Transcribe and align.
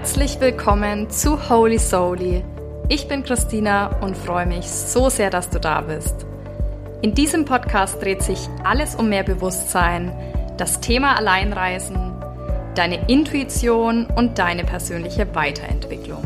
Herzlich 0.00 0.40
willkommen 0.40 1.10
zu 1.10 1.50
Holy 1.50 1.78
Soully. 1.78 2.42
Ich 2.88 3.06
bin 3.06 3.22
Christina 3.22 3.98
und 4.00 4.16
freue 4.16 4.46
mich 4.46 4.66
so 4.66 5.10
sehr, 5.10 5.28
dass 5.28 5.50
du 5.50 5.60
da 5.60 5.82
bist. 5.82 6.24
In 7.02 7.14
diesem 7.14 7.44
Podcast 7.44 8.00
dreht 8.00 8.22
sich 8.22 8.48
alles 8.64 8.94
um 8.94 9.10
mehr 9.10 9.24
Bewusstsein, 9.24 10.10
das 10.56 10.80
Thema 10.80 11.18
Alleinreisen, 11.18 12.14
deine 12.74 13.10
Intuition 13.10 14.06
und 14.06 14.38
deine 14.38 14.64
persönliche 14.64 15.34
Weiterentwicklung. 15.34 16.24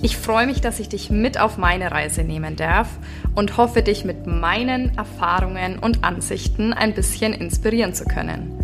Ich 0.00 0.16
freue 0.16 0.46
mich, 0.46 0.62
dass 0.62 0.80
ich 0.80 0.88
dich 0.88 1.10
mit 1.10 1.38
auf 1.38 1.58
meine 1.58 1.92
Reise 1.92 2.24
nehmen 2.24 2.56
darf 2.56 2.88
und 3.34 3.58
hoffe, 3.58 3.82
dich 3.82 4.06
mit 4.06 4.26
meinen 4.26 4.96
Erfahrungen 4.96 5.78
und 5.78 6.04
Ansichten 6.04 6.72
ein 6.72 6.94
bisschen 6.94 7.34
inspirieren 7.34 7.92
zu 7.92 8.06
können. 8.06 8.62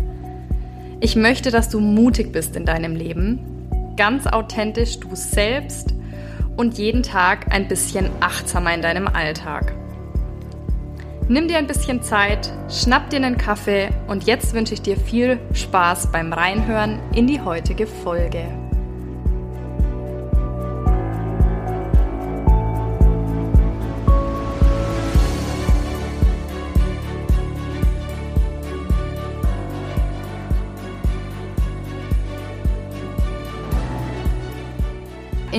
Ich 0.99 1.15
möchte, 1.15 1.51
dass 1.51 1.69
du 1.69 1.79
mutig 1.79 2.31
bist 2.31 2.55
in 2.55 2.65
deinem 2.65 2.95
Leben, 2.95 3.48
ganz 3.99 4.27
authentisch 4.27 4.97
du 5.01 5.13
selbst 5.13 5.93
und 6.55 6.77
jeden 6.77 7.03
Tag 7.03 7.53
ein 7.53 7.67
bisschen 7.67 8.09
achtsamer 8.21 8.73
in 8.73 8.81
deinem 8.81 9.07
Alltag. 9.07 9.73
Nimm 11.27 11.49
dir 11.49 11.57
ein 11.57 11.67
bisschen 11.67 12.01
Zeit, 12.01 12.49
schnapp 12.69 13.09
dir 13.09 13.17
einen 13.17 13.37
Kaffee 13.37 13.89
und 14.07 14.23
jetzt 14.23 14.53
wünsche 14.53 14.73
ich 14.73 14.81
dir 14.81 14.95
viel 14.95 15.37
Spaß 15.51 16.13
beim 16.13 16.31
Reinhören 16.31 17.01
in 17.13 17.27
die 17.27 17.41
heutige 17.41 17.87
Folge. 17.87 18.68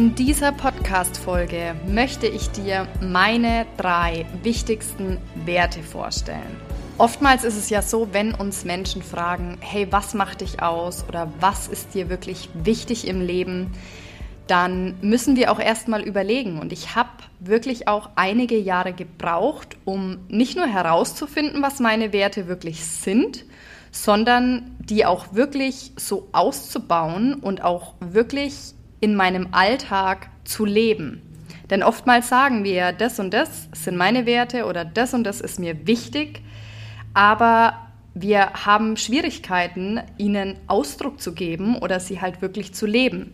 In 0.01 0.15
dieser 0.15 0.53
Podcast-Folge 0.53 1.77
möchte 1.87 2.27
ich 2.27 2.49
dir 2.49 2.89
meine 3.03 3.67
drei 3.77 4.25
wichtigsten 4.43 5.19
Werte 5.45 5.83
vorstellen. 5.83 6.57
Oftmals 6.97 7.45
ist 7.45 7.59
es 7.59 7.69
ja 7.69 7.83
so, 7.83 8.09
wenn 8.11 8.33
uns 8.33 8.65
Menschen 8.65 9.03
fragen, 9.03 9.59
hey, 9.61 9.89
was 9.91 10.15
macht 10.15 10.41
dich 10.41 10.63
aus 10.63 11.05
oder 11.07 11.31
was 11.41 11.69
ist 11.69 11.93
dir 11.93 12.09
wirklich 12.09 12.49
wichtig 12.55 13.07
im 13.07 13.21
Leben, 13.21 13.73
dann 14.47 14.95
müssen 15.03 15.37
wir 15.37 15.53
auch 15.53 15.61
erstmal 15.61 16.01
überlegen. 16.01 16.61
Und 16.61 16.73
ich 16.73 16.97
habe 16.97 17.11
wirklich 17.39 17.87
auch 17.87 18.09
einige 18.17 18.57
Jahre 18.57 18.95
gebraucht, 18.95 19.77
um 19.85 20.17
nicht 20.29 20.57
nur 20.57 20.67
herauszufinden, 20.67 21.61
was 21.61 21.79
meine 21.79 22.15
Werte 22.15 22.49
wirklich 22.49 22.87
sind, 22.87 23.45
sondern 23.91 24.75
die 24.79 25.05
auch 25.05 25.35
wirklich 25.35 25.93
so 25.97 26.31
auszubauen 26.33 27.35
und 27.35 27.63
auch 27.63 27.97
wirklich 28.01 28.73
in 29.01 29.15
meinem 29.15 29.49
Alltag 29.53 30.31
zu 30.45 30.65
leben. 30.65 31.23
Denn 31.71 31.83
oftmals 31.83 32.29
sagen 32.29 32.65
wir, 32.65 32.93
das 32.93 33.21
und 33.21 33.33
das 33.33 33.69
sind 33.73 33.97
meine 33.97 34.27
Werte 34.27 34.67
oder 34.67 34.85
das 34.85 35.15
und 35.15 35.25
das 35.25 35.41
ist 35.41 35.61
mir 35.61 35.87
wichtig, 35.87 36.43
aber 37.15 37.75
wir 38.15 38.53
haben 38.67 38.97
Schwierigkeiten, 38.97 40.01
ihnen 40.19 40.57
Ausdruck 40.67 41.21
zu 41.21 41.33
geben 41.33 41.79
oder 41.79 42.01
sie 42.01 42.21
halt 42.21 42.43
wirklich 42.43 42.75
zu 42.75 42.87
leben. 42.87 43.33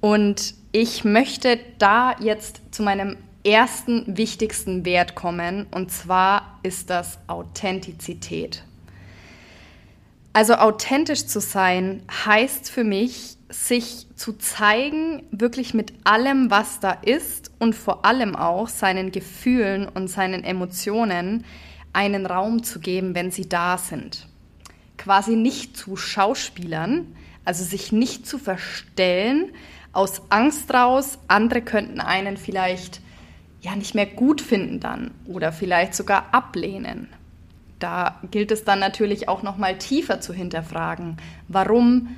Und 0.00 0.54
ich 0.72 1.04
möchte 1.04 1.58
da 1.78 2.14
jetzt 2.20 2.60
zu 2.70 2.82
meinem 2.82 3.16
ersten 3.44 4.16
wichtigsten 4.16 4.84
Wert 4.84 5.14
kommen 5.14 5.66
und 5.70 5.90
zwar 5.90 6.58
ist 6.62 6.90
das 6.90 7.18
Authentizität. 7.26 8.62
Also 10.34 10.54
authentisch 10.54 11.26
zu 11.26 11.40
sein 11.40 12.02
heißt 12.26 12.70
für 12.70 12.84
mich, 12.84 13.37
sich 13.50 14.06
zu 14.14 14.34
zeigen, 14.34 15.22
wirklich 15.30 15.72
mit 15.72 15.92
allem, 16.04 16.50
was 16.50 16.80
da 16.80 16.92
ist 16.92 17.50
und 17.58 17.74
vor 17.74 18.04
allem 18.04 18.36
auch 18.36 18.68
seinen 18.68 19.10
Gefühlen 19.10 19.88
und 19.88 20.08
seinen 20.08 20.44
Emotionen 20.44 21.44
einen 21.92 22.26
Raum 22.26 22.62
zu 22.62 22.80
geben, 22.80 23.14
wenn 23.14 23.30
sie 23.30 23.48
da 23.48 23.78
sind. 23.78 24.28
Quasi 24.98 25.36
nicht 25.36 25.76
zu 25.76 25.96
Schauspielern, 25.96 27.06
also 27.44 27.64
sich 27.64 27.92
nicht 27.92 28.26
zu 28.26 28.38
verstellen, 28.38 29.52
aus 29.92 30.22
Angst 30.28 30.72
raus, 30.74 31.18
andere 31.28 31.62
könnten 31.62 32.00
einen 32.00 32.36
vielleicht 32.36 33.00
ja 33.62 33.74
nicht 33.74 33.94
mehr 33.94 34.06
gut 34.06 34.40
finden 34.40 34.80
dann 34.80 35.12
oder 35.26 35.52
vielleicht 35.52 35.94
sogar 35.94 36.32
ablehnen. 36.32 37.08
Da 37.78 38.20
gilt 38.30 38.50
es 38.50 38.64
dann 38.64 38.80
natürlich 38.80 39.28
auch 39.28 39.42
noch 39.42 39.56
mal 39.56 39.78
tiefer 39.78 40.20
zu 40.20 40.32
hinterfragen, 40.32 41.16
warum 41.48 42.16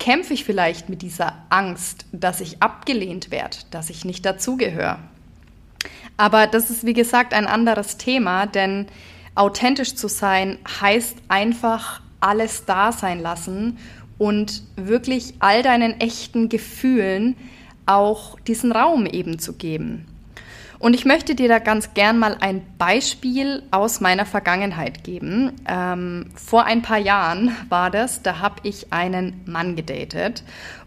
kämpfe 0.00 0.34
ich 0.34 0.44
vielleicht 0.44 0.88
mit 0.88 1.02
dieser 1.02 1.34
Angst, 1.50 2.06
dass 2.10 2.40
ich 2.40 2.60
abgelehnt 2.60 3.30
werde, 3.30 3.58
dass 3.70 3.90
ich 3.90 4.04
nicht 4.04 4.26
dazugehöre. 4.26 4.98
Aber 6.16 6.46
das 6.46 6.70
ist, 6.70 6.84
wie 6.84 6.94
gesagt, 6.94 7.32
ein 7.32 7.46
anderes 7.46 7.96
Thema, 7.96 8.46
denn 8.46 8.86
authentisch 9.34 9.94
zu 9.94 10.08
sein 10.08 10.58
heißt 10.80 11.16
einfach 11.28 12.02
alles 12.18 12.64
da 12.64 12.92
sein 12.92 13.20
lassen 13.20 13.78
und 14.18 14.62
wirklich 14.76 15.34
all 15.38 15.62
deinen 15.62 16.00
echten 16.00 16.48
Gefühlen 16.48 17.36
auch 17.86 18.38
diesen 18.40 18.72
Raum 18.72 19.06
eben 19.06 19.38
zu 19.38 19.54
geben. 19.54 20.06
Und 20.80 20.94
ich 20.94 21.04
möchte 21.04 21.34
dir 21.34 21.48
da 21.48 21.58
ganz 21.58 21.92
gern 21.92 22.18
mal 22.18 22.38
ein 22.40 22.62
Beispiel 22.78 23.62
aus 23.70 24.00
meiner 24.00 24.24
Vergangenheit 24.24 25.04
geben. 25.04 25.52
Ähm, 25.68 26.30
vor 26.34 26.64
ein 26.64 26.80
paar 26.80 26.98
Jahren 26.98 27.54
war 27.68 27.90
das, 27.90 28.22
da 28.22 28.38
habe 28.38 28.56
ich 28.62 28.90
einen 28.90 29.42
Mann 29.44 29.76
gedatet. 29.76 30.42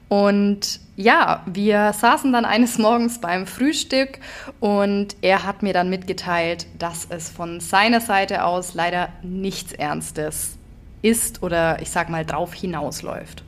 Und 0.10 0.80
ja, 0.96 1.44
wir 1.46 1.94
saßen 1.94 2.34
dann 2.34 2.44
eines 2.44 2.80
Morgens 2.80 3.22
beim 3.22 3.46
Frühstück 3.46 4.20
und 4.60 5.16
er 5.22 5.44
hat 5.44 5.62
mir 5.62 5.74
dann 5.74 5.92
mitgeteilt, 5.92 6.66
dass 6.80 7.06
es 7.10 7.30
von 7.30 7.60
seiner 7.60 8.02
Seite 8.02 8.46
aus 8.46 8.74
leider 8.74 9.10
nichts 9.22 9.74
Ernstes 9.74 10.58
ist 11.04 11.44
oder 11.44 11.82
ich 11.82 11.92
sag 11.92 12.10
mal 12.10 12.26
drauf 12.26 12.54
hinausläuft. 12.54 13.44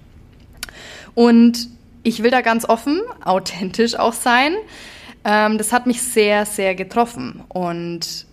Und 1.16 1.70
ich 2.04 2.22
will 2.22 2.30
da 2.30 2.42
ganz 2.42 2.66
offen, 2.66 3.02
authentisch 3.24 3.96
auch 3.96 4.14
sein. 4.14 4.54
Ähm, 5.26 5.58
das 5.58 5.74
hat 5.74 5.88
mich 5.88 6.04
sehr, 6.04 6.46
sehr 6.46 6.76
getroffen. 6.76 7.44
Und 7.50 8.28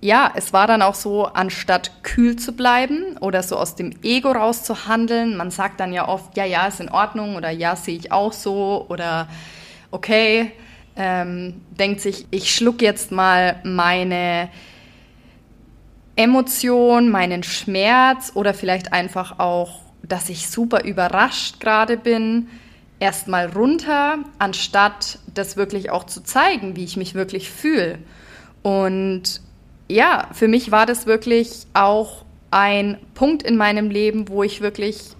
ja, 0.00 0.32
es 0.34 0.52
war 0.52 0.66
dann 0.66 0.82
auch 0.82 0.94
so, 0.94 1.26
anstatt 1.26 2.02
kühl 2.02 2.36
zu 2.36 2.52
bleiben 2.52 3.16
oder 3.20 3.42
so 3.42 3.56
aus 3.56 3.76
dem 3.76 3.92
Ego 4.02 4.32
rauszuhandeln, 4.32 5.36
man 5.36 5.50
sagt 5.50 5.80
dann 5.80 5.92
ja 5.92 6.08
oft, 6.08 6.36
ja, 6.36 6.44
ja, 6.44 6.66
ist 6.66 6.80
in 6.80 6.90
Ordnung 6.90 7.36
oder 7.36 7.50
ja, 7.50 7.76
sehe 7.76 7.96
ich 7.96 8.10
auch 8.10 8.32
so 8.32 8.86
oder 8.88 9.28
okay, 9.90 10.52
ähm, 10.96 11.62
denkt 11.78 12.00
sich, 12.00 12.26
ich 12.30 12.54
schluck 12.54 12.82
jetzt 12.82 13.12
mal 13.12 13.60
meine 13.64 14.48
Emotion, 16.16 17.10
meinen 17.10 17.42
Schmerz 17.42 18.32
oder 18.34 18.54
vielleicht 18.54 18.92
einfach 18.92 19.38
auch, 19.38 19.80
dass 20.02 20.28
ich 20.28 20.48
super 20.48 20.84
überrascht 20.84 21.60
gerade 21.60 21.96
bin 21.96 22.48
erstmal 23.04 23.50
runter, 23.50 24.18
anstatt 24.38 25.18
das 25.34 25.58
wirklich 25.58 25.90
auch 25.90 26.04
zu 26.04 26.22
zeigen, 26.22 26.74
wie 26.74 26.84
ich 26.84 26.96
mich 26.96 27.14
wirklich 27.14 27.50
fühle. 27.50 27.98
Und 28.62 29.42
ja, 29.88 30.28
für 30.32 30.48
mich 30.48 30.70
war 30.70 30.86
das 30.86 31.06
wirklich 31.06 31.66
auch 31.74 32.24
ein 32.50 32.96
Punkt 33.12 33.42
in 33.42 33.58
meinem 33.58 33.90
Leben, 33.90 34.28
wo 34.28 34.42
ich 34.42 34.62
wirklich 34.62 35.10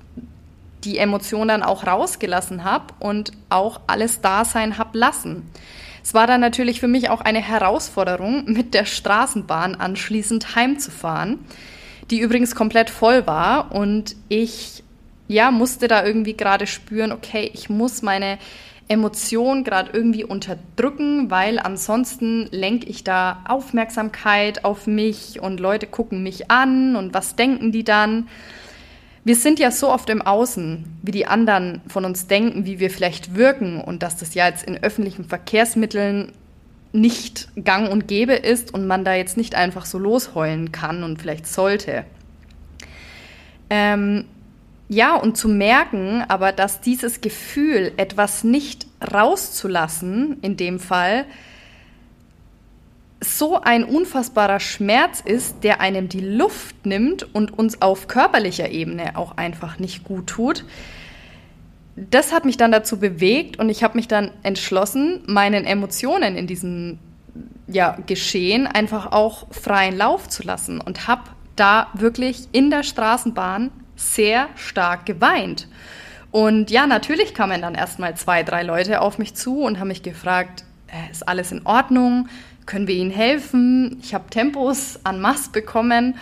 die 0.85 0.97
Emotionen 0.97 1.49
dann 1.49 1.63
auch 1.63 1.87
rausgelassen 1.87 2.65
habe 2.65 2.87
und 3.01 3.33
auch 3.51 3.81
alles 3.87 4.23
da 4.23 4.47
sein 4.47 4.79
habe 4.79 4.97
lassen. 4.97 5.51
Es 6.03 6.15
war 6.15 6.27
dann 6.27 6.41
natürlich 6.41 6.81
für 6.81 6.89
mich 6.89 7.11
auch 7.11 7.21
eine 7.21 7.43
Herausforderung, 7.43 8.45
mit 8.47 8.73
der 8.73 8.87
Straßenbahn 8.87 9.75
anschließend 9.75 10.55
heimzufahren, 10.57 11.39
die 12.11 12.21
übrigens 12.21 12.55
komplett 12.55 12.89
voll 12.89 13.27
war 13.27 13.75
und 13.75 14.17
ich 14.29 14.84
ja, 15.29 15.51
musste 15.51 15.89
da 15.89 16.05
irgendwie 16.05 16.37
gerade 16.37 16.67
spüren, 16.67 17.13
okay, 17.13 17.51
ich 17.53 17.71
muss 17.71 18.03
meine 18.03 18.39
Emotionen 18.87 19.65
gerade 19.65 19.91
irgendwie 19.93 20.25
unterdrücken, 20.25 21.31
weil 21.31 21.59
ansonsten 21.59 22.49
lenke 22.51 22.87
ich 22.87 23.03
da 23.03 23.43
Aufmerksamkeit 23.49 24.65
auf 24.65 24.87
mich 24.87 25.41
und 25.41 25.59
Leute 25.59 25.87
gucken 25.87 26.23
mich 26.23 26.51
an 26.51 26.95
und 26.95 27.15
was 27.15 27.35
denken 27.35 27.73
die 27.73 27.85
dann? 27.85 28.29
Wir 29.25 29.37
sind 29.37 29.59
ja 29.59 29.71
so 29.71 29.91
oft 29.91 30.11
im 30.11 30.21
Außen, 30.21 30.85
wie 31.03 31.13
die 31.13 31.27
anderen 31.27 31.81
von 31.89 32.05
uns 32.05 32.27
denken, 32.27 32.67
wie 32.67 32.79
wir 32.79 32.91
vielleicht 32.91 33.35
wirken 33.35 33.81
und 33.81 34.03
dass 34.03 34.19
das 34.19 34.35
ja 34.35 34.47
jetzt 34.47 34.65
in 34.65 34.83
öffentlichen 34.83 35.25
Verkehrsmitteln 35.25 36.33
nicht 36.93 37.49
gang 37.65 37.91
und 37.91 38.07
gäbe 38.07 38.35
ist 38.35 38.75
und 38.75 38.87
man 38.87 39.03
da 39.03 39.15
jetzt 39.15 39.39
nicht 39.39 39.55
einfach 39.55 39.87
so 39.87 39.99
losheulen 39.99 40.73
kann 40.73 41.03
und 41.03 41.23
vielleicht 41.23 41.47
sollte. 41.47 42.05
Ähm, 43.71 44.27
ja, 44.95 45.17
und 45.17 45.37
zu 45.37 45.49
merken, 45.49 46.25
aber 46.29 46.53
dass 46.53 46.81
dieses 46.81 47.21
Gefühl, 47.21 47.93
etwas 47.97 48.45
nicht 48.45 48.87
rauszulassen, 49.13 50.39
in 50.41 50.57
dem 50.57 50.79
Fall, 50.79 51.25
so 53.21 53.61
ein 53.61 53.85
unfassbarer 53.85 54.61
Schmerz 54.61 55.21
ist, 55.21 55.65
der 55.65 55.81
einem 55.81 56.09
die 56.09 56.21
Luft 56.21 56.87
nimmt 56.87 57.35
und 57.35 57.59
uns 57.59 57.81
auf 57.81 58.07
körperlicher 58.07 58.71
Ebene 58.71 59.17
auch 59.17 59.37
einfach 59.37 59.79
nicht 59.79 60.05
gut 60.05 60.27
tut, 60.27 60.65
das 61.97 62.33
hat 62.33 62.45
mich 62.45 62.57
dann 62.57 62.73
dazu 62.73 62.99
bewegt 62.99 63.59
und 63.59 63.69
ich 63.69 63.83
habe 63.83 63.97
mich 63.97 64.09
dann 64.09 64.31
entschlossen, 64.43 65.23
meinen 65.27 65.65
Emotionen 65.65 66.37
in 66.37 66.47
diesem 66.47 66.99
ja, 67.67 67.97
Geschehen 68.07 68.67
einfach 68.67 69.13
auch 69.13 69.47
freien 69.51 69.97
Lauf 69.97 70.29
zu 70.29 70.43
lassen 70.43 70.81
und 70.81 71.09
habe 71.09 71.23
da 71.57 71.89
wirklich 71.95 72.49
in 72.53 72.71
der 72.71 72.83
Straßenbahn 72.83 73.71
sehr 73.97 74.49
stark 74.57 75.07
geweint. 75.07 75.69
Und 76.31 76.71
ja, 76.71 76.87
natürlich 76.87 77.33
kamen 77.33 77.63
dann 77.63 77.75
erstmal 77.75 78.17
zwei, 78.17 78.43
drei 78.43 78.63
Leute 78.63 79.01
auf 79.01 79.19
mich 79.19 79.35
zu 79.35 79.63
und 79.63 79.79
haben 79.79 79.89
mich 79.89 80.03
gefragt, 80.03 80.65
äh, 80.89 81.11
ist 81.11 81.29
alles 81.29 81.53
in 81.53 81.65
Ordnung? 81.65 82.29
Können 82.67 82.89
wir 82.89 82.95
Ihnen 82.95 83.11
helfen? 83.11 83.99
Ich 84.03 84.15
habe 84.15 84.31
Tempos 84.31 84.99
an 85.05 85.21
Mass 85.21 85.51
bekommen. 85.51 86.17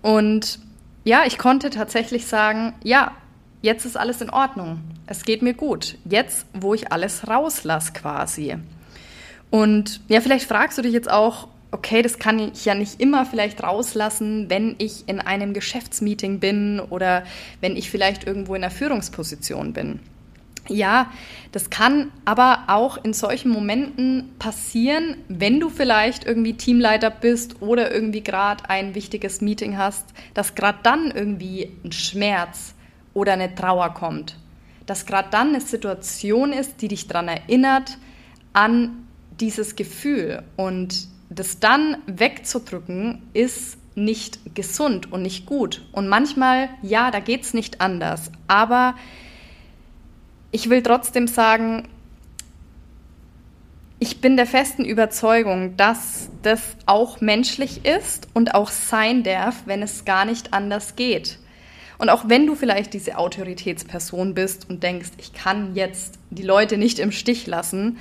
Und 0.00 0.58
ja, 1.04 1.24
ich 1.26 1.36
konnte 1.36 1.70
tatsächlich 1.70 2.26
sagen, 2.26 2.74
ja, 2.82 3.12
jetzt 3.60 3.84
ist 3.84 3.96
alles 3.96 4.20
in 4.20 4.30
Ordnung. 4.30 4.80
Es 5.06 5.24
geht 5.24 5.42
mir 5.42 5.54
gut. 5.54 5.98
Jetzt, 6.04 6.46
wo 6.54 6.74
ich 6.74 6.92
alles 6.92 7.28
rauslasse 7.28 7.92
quasi. 7.92 8.56
Und 9.50 10.00
ja, 10.08 10.20
vielleicht 10.20 10.46
fragst 10.46 10.78
du 10.78 10.82
dich 10.82 10.92
jetzt 10.92 11.10
auch, 11.10 11.48
okay, 11.72 12.02
das 12.02 12.18
kann 12.18 12.38
ich 12.38 12.64
ja 12.64 12.74
nicht 12.74 13.00
immer 13.00 13.26
vielleicht 13.26 13.62
rauslassen, 13.62 14.48
wenn 14.48 14.76
ich 14.78 15.08
in 15.08 15.20
einem 15.20 15.54
Geschäftsmeeting 15.54 16.38
bin 16.38 16.78
oder 16.78 17.24
wenn 17.60 17.76
ich 17.76 17.90
vielleicht 17.90 18.26
irgendwo 18.26 18.54
in 18.54 18.62
einer 18.62 18.70
Führungsposition 18.70 19.72
bin. 19.72 19.98
Ja, 20.68 21.10
das 21.50 21.70
kann 21.70 22.12
aber 22.24 22.64
auch 22.68 23.02
in 23.02 23.14
solchen 23.14 23.50
Momenten 23.50 24.30
passieren, 24.38 25.16
wenn 25.28 25.58
du 25.58 25.70
vielleicht 25.70 26.24
irgendwie 26.24 26.54
Teamleiter 26.54 27.10
bist 27.10 27.60
oder 27.60 27.92
irgendwie 27.92 28.22
gerade 28.22 28.70
ein 28.70 28.94
wichtiges 28.94 29.40
Meeting 29.40 29.76
hast, 29.76 30.06
dass 30.34 30.54
gerade 30.54 30.78
dann 30.84 31.10
irgendwie 31.10 31.72
ein 31.84 31.90
Schmerz 31.90 32.74
oder 33.12 33.32
eine 33.32 33.54
Trauer 33.54 33.92
kommt. 33.94 34.36
Dass 34.86 35.04
gerade 35.04 35.30
dann 35.30 35.48
eine 35.48 35.60
Situation 35.60 36.52
ist, 36.52 36.80
die 36.80 36.88
dich 36.88 37.08
daran 37.08 37.28
erinnert 37.28 37.98
an 38.52 39.08
dieses 39.40 39.74
Gefühl. 39.74 40.44
Und 40.56 41.08
das 41.34 41.60
dann 41.60 41.96
wegzudrücken, 42.06 43.22
ist 43.32 43.78
nicht 43.94 44.54
gesund 44.54 45.12
und 45.12 45.22
nicht 45.22 45.46
gut. 45.46 45.84
Und 45.92 46.08
manchmal, 46.08 46.70
ja, 46.82 47.10
da 47.10 47.20
geht 47.20 47.42
es 47.42 47.54
nicht 47.54 47.80
anders. 47.80 48.30
Aber 48.48 48.94
ich 50.50 50.70
will 50.70 50.82
trotzdem 50.82 51.26
sagen, 51.26 51.88
ich 53.98 54.20
bin 54.20 54.36
der 54.36 54.46
festen 54.46 54.84
Überzeugung, 54.84 55.76
dass 55.76 56.28
das 56.42 56.60
auch 56.86 57.20
menschlich 57.20 57.84
ist 57.84 58.26
und 58.34 58.54
auch 58.54 58.70
sein 58.70 59.22
darf, 59.22 59.62
wenn 59.66 59.80
es 59.80 60.04
gar 60.04 60.24
nicht 60.24 60.52
anders 60.52 60.96
geht. 60.96 61.38
Und 61.98 62.10
auch 62.10 62.28
wenn 62.28 62.48
du 62.48 62.56
vielleicht 62.56 62.94
diese 62.94 63.16
Autoritätsperson 63.16 64.34
bist 64.34 64.68
und 64.68 64.82
denkst, 64.82 65.10
ich 65.18 65.32
kann 65.34 65.76
jetzt 65.76 66.18
die 66.30 66.42
Leute 66.42 66.78
nicht 66.78 66.98
im 66.98 67.12
Stich 67.12 67.46
lassen, 67.46 67.98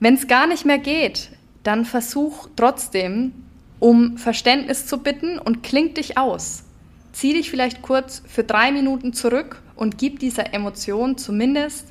wenn 0.00 0.14
es 0.14 0.28
gar 0.28 0.46
nicht 0.46 0.64
mehr 0.64 0.78
geht, 0.78 1.28
dann 1.66 1.84
versuch 1.84 2.48
trotzdem 2.56 3.32
um 3.78 4.16
Verständnis 4.16 4.86
zu 4.86 4.98
bitten 4.98 5.38
und 5.38 5.62
kling 5.62 5.94
dich 5.94 6.16
aus. 6.16 6.64
Zieh 7.12 7.32
dich 7.32 7.50
vielleicht 7.50 7.82
kurz 7.82 8.22
für 8.26 8.44
drei 8.44 8.72
Minuten 8.72 9.12
zurück 9.12 9.62
und 9.74 9.98
gib 9.98 10.18
dieser 10.18 10.54
Emotion 10.54 11.18
zumindest 11.18 11.88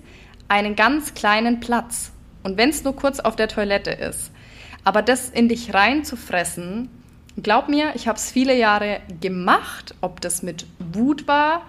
einen 0.48 0.75
ganz 0.75 1.13
kleinen 1.13 1.60
Platz. 1.60 2.12
Und 2.44 2.57
wenn 2.57 2.69
es 2.69 2.83
nur 2.83 2.95
kurz 2.95 3.19
auf 3.19 3.36
der 3.36 3.48
Toilette 3.48 3.92
ist. 3.92 4.31
Aber 4.83 5.01
das 5.01 5.30
in 5.30 5.50
dich 5.50 5.74
reinzufressen, 5.74 6.89
glaub 7.42 7.69
mir, 7.69 7.95
ich 7.95 8.07
habe 8.07 8.18
es 8.18 8.31
viele 8.31 8.56
Jahre 8.56 9.01
gemacht, 9.19 9.95
ob 10.01 10.22
das 10.22 10.44
mit 10.44 10.68
Wut 10.80 11.27
war, 11.27 11.63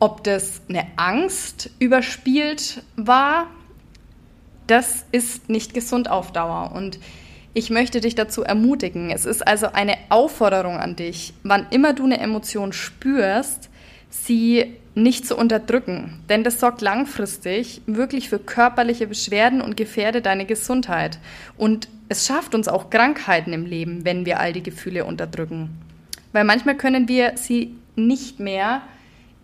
ob 0.00 0.24
das 0.24 0.60
eine 0.68 0.86
Angst 0.96 1.70
überspielt 1.78 2.82
war, 2.96 3.46
das 4.66 5.04
ist 5.12 5.48
nicht 5.48 5.74
gesund 5.74 6.10
auf 6.10 6.32
Dauer. 6.32 6.72
Und 6.74 6.98
ich 7.54 7.70
möchte 7.70 8.00
dich 8.00 8.14
dazu 8.14 8.42
ermutigen. 8.42 9.10
Es 9.10 9.26
ist 9.26 9.46
also 9.46 9.66
eine 9.72 9.96
Aufforderung 10.08 10.78
an 10.78 10.96
dich, 10.96 11.34
wann 11.42 11.66
immer 11.70 11.92
du 11.92 12.04
eine 12.04 12.18
Emotion 12.20 12.72
spürst, 12.72 13.68
sie 14.08 14.76
nicht 14.94 15.26
zu 15.26 15.36
unterdrücken, 15.36 16.22
denn 16.28 16.44
das 16.44 16.60
sorgt 16.60 16.82
langfristig 16.82 17.80
wirklich 17.86 18.28
für 18.28 18.38
körperliche 18.38 19.06
Beschwerden 19.06 19.62
und 19.62 19.76
gefährdet 19.76 20.26
deine 20.26 20.44
Gesundheit. 20.44 21.18
Und 21.56 21.88
es 22.08 22.26
schafft 22.26 22.54
uns 22.54 22.68
auch 22.68 22.90
Krankheiten 22.90 23.54
im 23.54 23.64
Leben, 23.64 24.04
wenn 24.04 24.26
wir 24.26 24.38
all 24.38 24.52
die 24.52 24.62
Gefühle 24.62 25.06
unterdrücken. 25.06 25.70
Weil 26.32 26.44
manchmal 26.44 26.76
können 26.76 27.08
wir 27.08 27.32
sie 27.36 27.74
nicht 27.96 28.38
mehr 28.38 28.82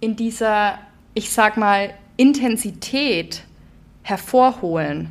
in 0.00 0.16
dieser, 0.16 0.78
ich 1.14 1.30
sag 1.30 1.56
mal, 1.56 1.94
Intensität 2.18 3.42
hervorholen, 4.02 5.10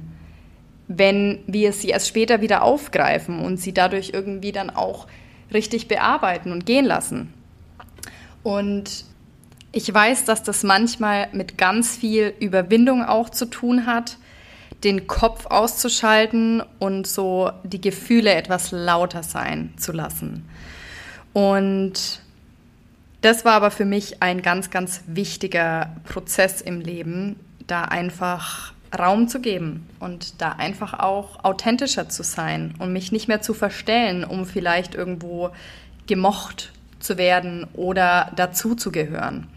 wenn 0.88 1.40
wir 1.48 1.74
sie 1.74 1.90
erst 1.90 2.08
später 2.08 2.42
wieder 2.42 2.62
aufgreifen 2.62 3.40
und 3.40 3.58
sie 3.58 3.74
dadurch 3.74 4.12
irgendwie 4.14 4.52
dann 4.52 4.70
auch 4.70 5.08
richtig 5.54 5.88
bearbeiten 5.88 6.52
und 6.52 6.66
gehen 6.66 6.86
lassen. 6.86 7.34
Und 8.44 9.06
ich 9.72 9.94
weiß, 9.94 10.26
dass 10.26 10.44
das 10.44 10.64
manchmal 10.64 11.28
mit 11.34 11.58
ganz 11.58 11.98
viel 11.98 12.34
Überwindung 12.40 13.04
auch 13.04 13.30
zu 13.30 13.46
tun 13.46 13.86
hat, 13.86 14.18
den 14.84 15.08
Kopf 15.08 15.48
auszuschalten 15.48 16.64
und 16.80 17.08
so 17.08 17.52
die 17.64 17.82
Gefühle 17.82 18.34
etwas 18.34 18.72
lauter 18.72 19.24
sein 19.24 19.74
zu 19.78 19.92
lassen. 19.92 20.48
Und 21.34 22.22
das 23.22 23.44
war 23.44 23.54
aber 23.54 23.72
für 23.72 23.86
mich 23.86 24.22
ein 24.22 24.42
ganz, 24.42 24.70
ganz 24.70 25.02
wichtiger 25.08 25.96
Prozess 26.06 26.62
im 26.62 26.80
Leben, 26.80 27.40
da 27.66 27.84
einfach 27.84 28.74
Raum 28.98 29.28
zu 29.28 29.42
geben 29.42 29.88
und 30.00 30.42
da 30.42 30.54
einfach 30.54 30.94
auch 31.00 31.44
authentischer 31.44 32.10
zu 32.10 32.24
sein 32.24 32.74
und 32.80 32.94
mich 32.94 33.12
nicht 33.12 33.28
mehr 33.28 33.42
zu 33.42 33.54
verstellen, 33.54 34.24
um 34.24 34.46
vielleicht 34.46 34.96
irgendwo 34.96 35.52
gemocht 36.08 36.72
zu 37.00 37.18
werden 37.18 37.68
oder 37.74 38.32
dazuzugehören. 38.36 39.48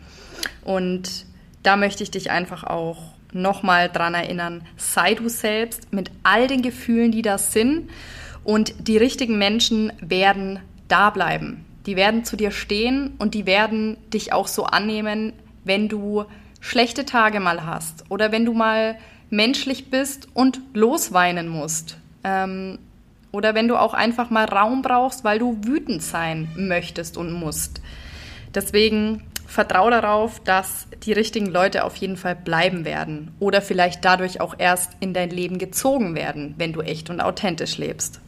Und 0.65 1.27
da 1.63 1.77
möchte 1.77 2.03
ich 2.03 2.11
dich 2.11 2.31
einfach 2.31 2.65
auch 2.65 3.15
nochmal 3.33 3.89
dran 3.89 4.15
erinnern, 4.15 4.63
sei 4.77 5.15
du 5.15 5.29
selbst 5.29 5.93
mit 5.93 6.11
all 6.23 6.47
den 6.47 6.63
Gefühlen, 6.63 7.13
die 7.13 7.23
da 7.23 7.39
sind 7.39 7.91
und 8.45 8.89
die 8.89 8.97
richtigen 8.97 9.39
Menschen 9.39 9.93
werden 10.01 10.59
da 10.89 11.11
bleiben. 11.11 11.65
Die 11.87 11.97
werden 11.97 12.25
zu 12.25 12.37
dir 12.37 12.51
stehen 12.51 13.15
und 13.19 13.35
die 13.35 13.47
werden 13.47 13.97
dich 14.13 14.33
auch 14.33 14.49
so 14.49 14.65
annehmen, 14.65 15.33
wenn 15.65 15.89
du 15.89 16.25
schlechte 16.61 17.05
Tage 17.05 17.41
mal 17.41 17.65
hast 17.65 18.05
oder 18.11 18.33
wenn 18.33 18.45
du 18.45 18.53
mal 18.53 18.97
menschlich 19.31 19.91
bist 19.91 20.29
und 20.35 20.61
losweinen 20.75 21.49
musst. 21.49 21.97
Ähm, 22.25 22.79
oder 23.33 23.55
wenn 23.55 23.69
du 23.69 23.77
auch 23.77 23.95
einfach 23.95 24.31
mal 24.31 24.45
Raum 24.45 24.83
brauchst, 24.83 25.25
weil 25.25 25.39
du 25.39 25.59
wütend 25.65 26.03
sein 26.03 26.49
möchtest 26.57 27.17
und 27.17 27.33
musst. 27.33 27.81
Deswegen 28.55 29.23
vertraue 29.47 29.91
darauf, 29.91 30.41
dass 30.41 30.87
die 31.05 31.13
richtigen 31.13 31.47
Leute 31.47 31.85
auf 31.85 31.97
jeden 31.97 32.17
Fall 32.17 32.37
bleiben 32.37 32.85
werden 32.85 33.33
oder 33.41 33.63
vielleicht 33.63 34.05
dadurch 34.05 34.41
auch 34.41 34.55
erst 34.59 34.93
in 35.01 35.13
dein 35.13 35.31
Leben 35.31 35.59
gezogen 35.59 36.15
werden, 36.15 36.55
wenn 36.57 36.73
du 36.73 36.81
echt 36.81 37.11
und 37.11 37.21
authentisch 37.21 37.79
lebst. 37.79 38.21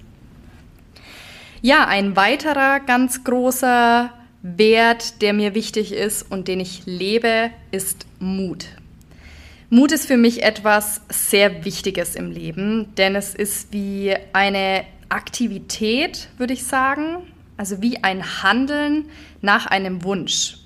Ja, 1.61 1.87
ein 1.87 2.17
weiterer 2.17 2.81
ganz 2.81 3.23
großer 3.23 4.11
Wert, 4.43 5.23
der 5.23 5.33
mir 5.33 5.55
wichtig 5.55 5.93
ist 5.93 6.29
und 6.29 6.49
den 6.49 6.59
ich 6.59 6.83
lebe, 6.87 7.51
ist 7.71 8.07
Mut. 8.19 8.67
Mut 9.75 9.91
ist 9.91 10.07
für 10.07 10.19
mich 10.19 10.43
etwas 10.43 11.01
sehr 11.09 11.65
Wichtiges 11.65 12.15
im 12.15 12.31
Leben, 12.31 12.95
denn 12.97 13.17
es 13.17 13.35
ist 13.35 13.73
wie 13.73 14.15
eine 14.35 14.85
Aktivität, 15.09 16.29
würde 16.37 16.53
ich 16.53 16.65
sagen, 16.65 17.33
also 17.57 17.81
wie 17.81 18.05
ein 18.05 18.43
Handeln 18.43 19.07
nach 19.41 19.65
einem 19.65 20.05
Wunsch. 20.05 20.59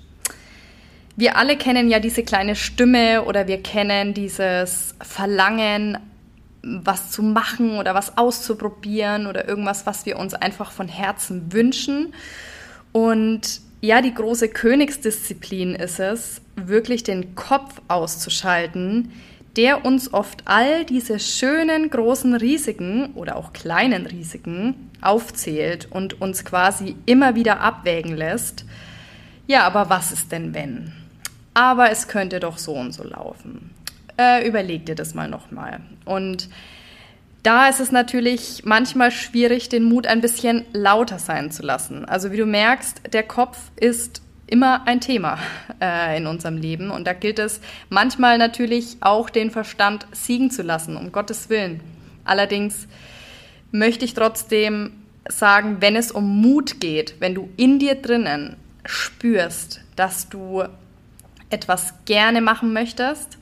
Wir 1.15 1.37
alle 1.37 1.55
kennen 1.55 1.89
ja 1.89 2.01
diese 2.01 2.21
kleine 2.23 2.57
Stimme 2.57 3.23
oder 3.23 3.47
wir 3.47 3.63
kennen 3.63 4.13
dieses 4.13 4.93
Verlangen, 5.01 5.99
was 6.61 7.09
zu 7.09 7.23
machen 7.23 7.77
oder 7.77 7.95
was 7.95 8.17
auszuprobieren 8.17 9.25
oder 9.27 9.47
irgendwas, 9.47 9.85
was 9.85 10.05
wir 10.05 10.19
uns 10.19 10.33
einfach 10.33 10.71
von 10.71 10.89
Herzen 10.89 11.53
wünschen. 11.53 12.13
Und 12.91 13.61
ja, 13.81 14.01
die 14.01 14.13
große 14.13 14.49
Königsdisziplin 14.49 15.75
ist 15.75 15.99
es, 15.99 16.41
wirklich 16.55 17.03
den 17.03 17.35
Kopf 17.35 17.81
auszuschalten, 17.87 19.11
der 19.55 19.85
uns 19.85 20.13
oft 20.13 20.43
all 20.45 20.85
diese 20.85 21.19
schönen 21.19 21.89
großen 21.89 22.35
Risiken 22.35 23.13
oder 23.13 23.35
auch 23.35 23.53
kleinen 23.53 24.05
Risiken 24.05 24.91
aufzählt 25.01 25.87
und 25.91 26.21
uns 26.21 26.45
quasi 26.45 26.95
immer 27.05 27.35
wieder 27.35 27.59
abwägen 27.59 28.15
lässt. 28.15 28.65
Ja, 29.47 29.63
aber 29.63 29.89
was 29.89 30.11
ist 30.11 30.31
denn 30.31 30.53
wenn? 30.53 30.93
Aber 31.53 31.89
es 31.89 32.07
könnte 32.07 32.39
doch 32.39 32.57
so 32.57 32.73
und 32.73 32.93
so 32.93 33.03
laufen. 33.03 33.71
Äh, 34.19 34.47
überleg 34.47 34.85
dir 34.85 34.95
das 34.95 35.15
mal 35.15 35.27
nochmal. 35.27 35.79
Und 36.05 36.49
da 37.43 37.67
ist 37.67 37.79
es 37.79 37.91
natürlich 37.91 38.63
manchmal 38.65 39.11
schwierig, 39.11 39.69
den 39.69 39.83
Mut 39.83 40.07
ein 40.07 40.21
bisschen 40.21 40.65
lauter 40.73 41.19
sein 41.19 41.51
zu 41.51 41.63
lassen. 41.63 42.05
Also 42.05 42.31
wie 42.31 42.37
du 42.37 42.45
merkst, 42.45 43.13
der 43.13 43.23
Kopf 43.23 43.57
ist 43.75 44.21
immer 44.47 44.87
ein 44.87 45.01
Thema 45.01 45.37
äh, 45.81 46.17
in 46.17 46.27
unserem 46.27 46.57
Leben. 46.57 46.89
Und 46.89 47.05
da 47.05 47.13
gilt 47.13 47.39
es 47.39 47.61
manchmal 47.89 48.37
natürlich 48.37 48.97
auch 49.01 49.29
den 49.29 49.51
Verstand 49.51 50.07
siegen 50.11 50.51
zu 50.51 50.63
lassen, 50.63 50.97
um 50.97 51.11
Gottes 51.11 51.49
Willen. 51.49 51.81
Allerdings 52.25 52.87
möchte 53.71 54.05
ich 54.05 54.13
trotzdem 54.13 54.91
sagen, 55.29 55.77
wenn 55.79 55.95
es 55.95 56.11
um 56.11 56.41
Mut 56.41 56.79
geht, 56.79 57.15
wenn 57.19 57.35
du 57.35 57.49
in 57.57 57.79
dir 57.79 57.95
drinnen 57.95 58.55
spürst, 58.85 59.81
dass 59.95 60.29
du 60.29 60.63
etwas 61.49 61.93
gerne 62.05 62.41
machen 62.41 62.73
möchtest 62.73 63.37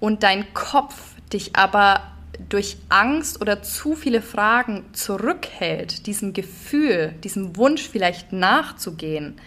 und 0.00 0.22
dein 0.22 0.52
Kopf 0.54 1.14
dich 1.32 1.56
aber 1.56 2.02
durch 2.48 2.76
Angst 2.88 3.40
oder 3.40 3.62
zu 3.62 3.94
viele 3.94 4.22
Fragen 4.22 4.84
zurückhält, 4.92 6.06
diesem 6.06 6.32
Gefühl, 6.32 7.14
diesem 7.24 7.56
Wunsch 7.56 7.88
vielleicht 7.88 8.32
nachzugehen, 8.32 9.38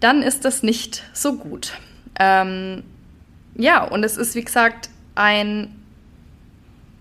dann 0.00 0.22
ist 0.22 0.44
das 0.44 0.62
nicht 0.62 1.02
so 1.12 1.36
gut. 1.36 1.72
Ähm, 2.18 2.82
ja, 3.56 3.84
und 3.84 4.04
es 4.04 4.16
ist, 4.16 4.34
wie 4.34 4.44
gesagt, 4.44 4.90
ein 5.14 5.74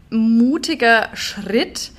mutiger 0.09 1.09
Schritt, 1.15 1.91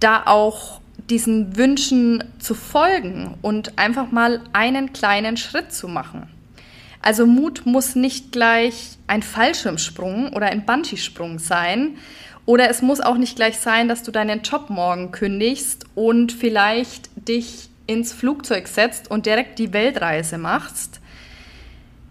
da 0.00 0.24
auch 0.26 0.80
diesen 1.10 1.56
Wünschen 1.56 2.24
zu 2.38 2.54
folgen 2.54 3.36
und 3.42 3.78
einfach 3.78 4.10
mal 4.10 4.40
einen 4.52 4.92
kleinen 4.92 5.36
Schritt 5.36 5.72
zu 5.72 5.88
machen. 5.88 6.28
Also 7.04 7.26
Mut 7.26 7.66
muss 7.66 7.96
nicht 7.96 8.32
gleich 8.32 8.96
ein 9.08 9.22
Fallschirmsprung 9.22 10.32
oder 10.32 10.46
ein 10.46 10.64
Bungee-Sprung 10.64 11.38
sein. 11.38 11.98
Oder 12.46 12.70
es 12.70 12.80
muss 12.80 13.02
auch 13.02 13.18
nicht 13.18 13.36
gleich 13.36 13.58
sein, 13.58 13.88
dass 13.88 14.02
du 14.02 14.10
deinen 14.10 14.40
Job 14.40 14.70
morgen 14.70 15.12
kündigst 15.12 15.84
und 15.94 16.32
vielleicht 16.32 17.10
dich 17.28 17.68
ins 17.86 18.14
Flugzeug 18.14 18.68
setzt 18.68 19.10
und 19.10 19.26
direkt 19.26 19.58
die 19.58 19.74
Weltreise 19.74 20.38
machst. 20.38 21.02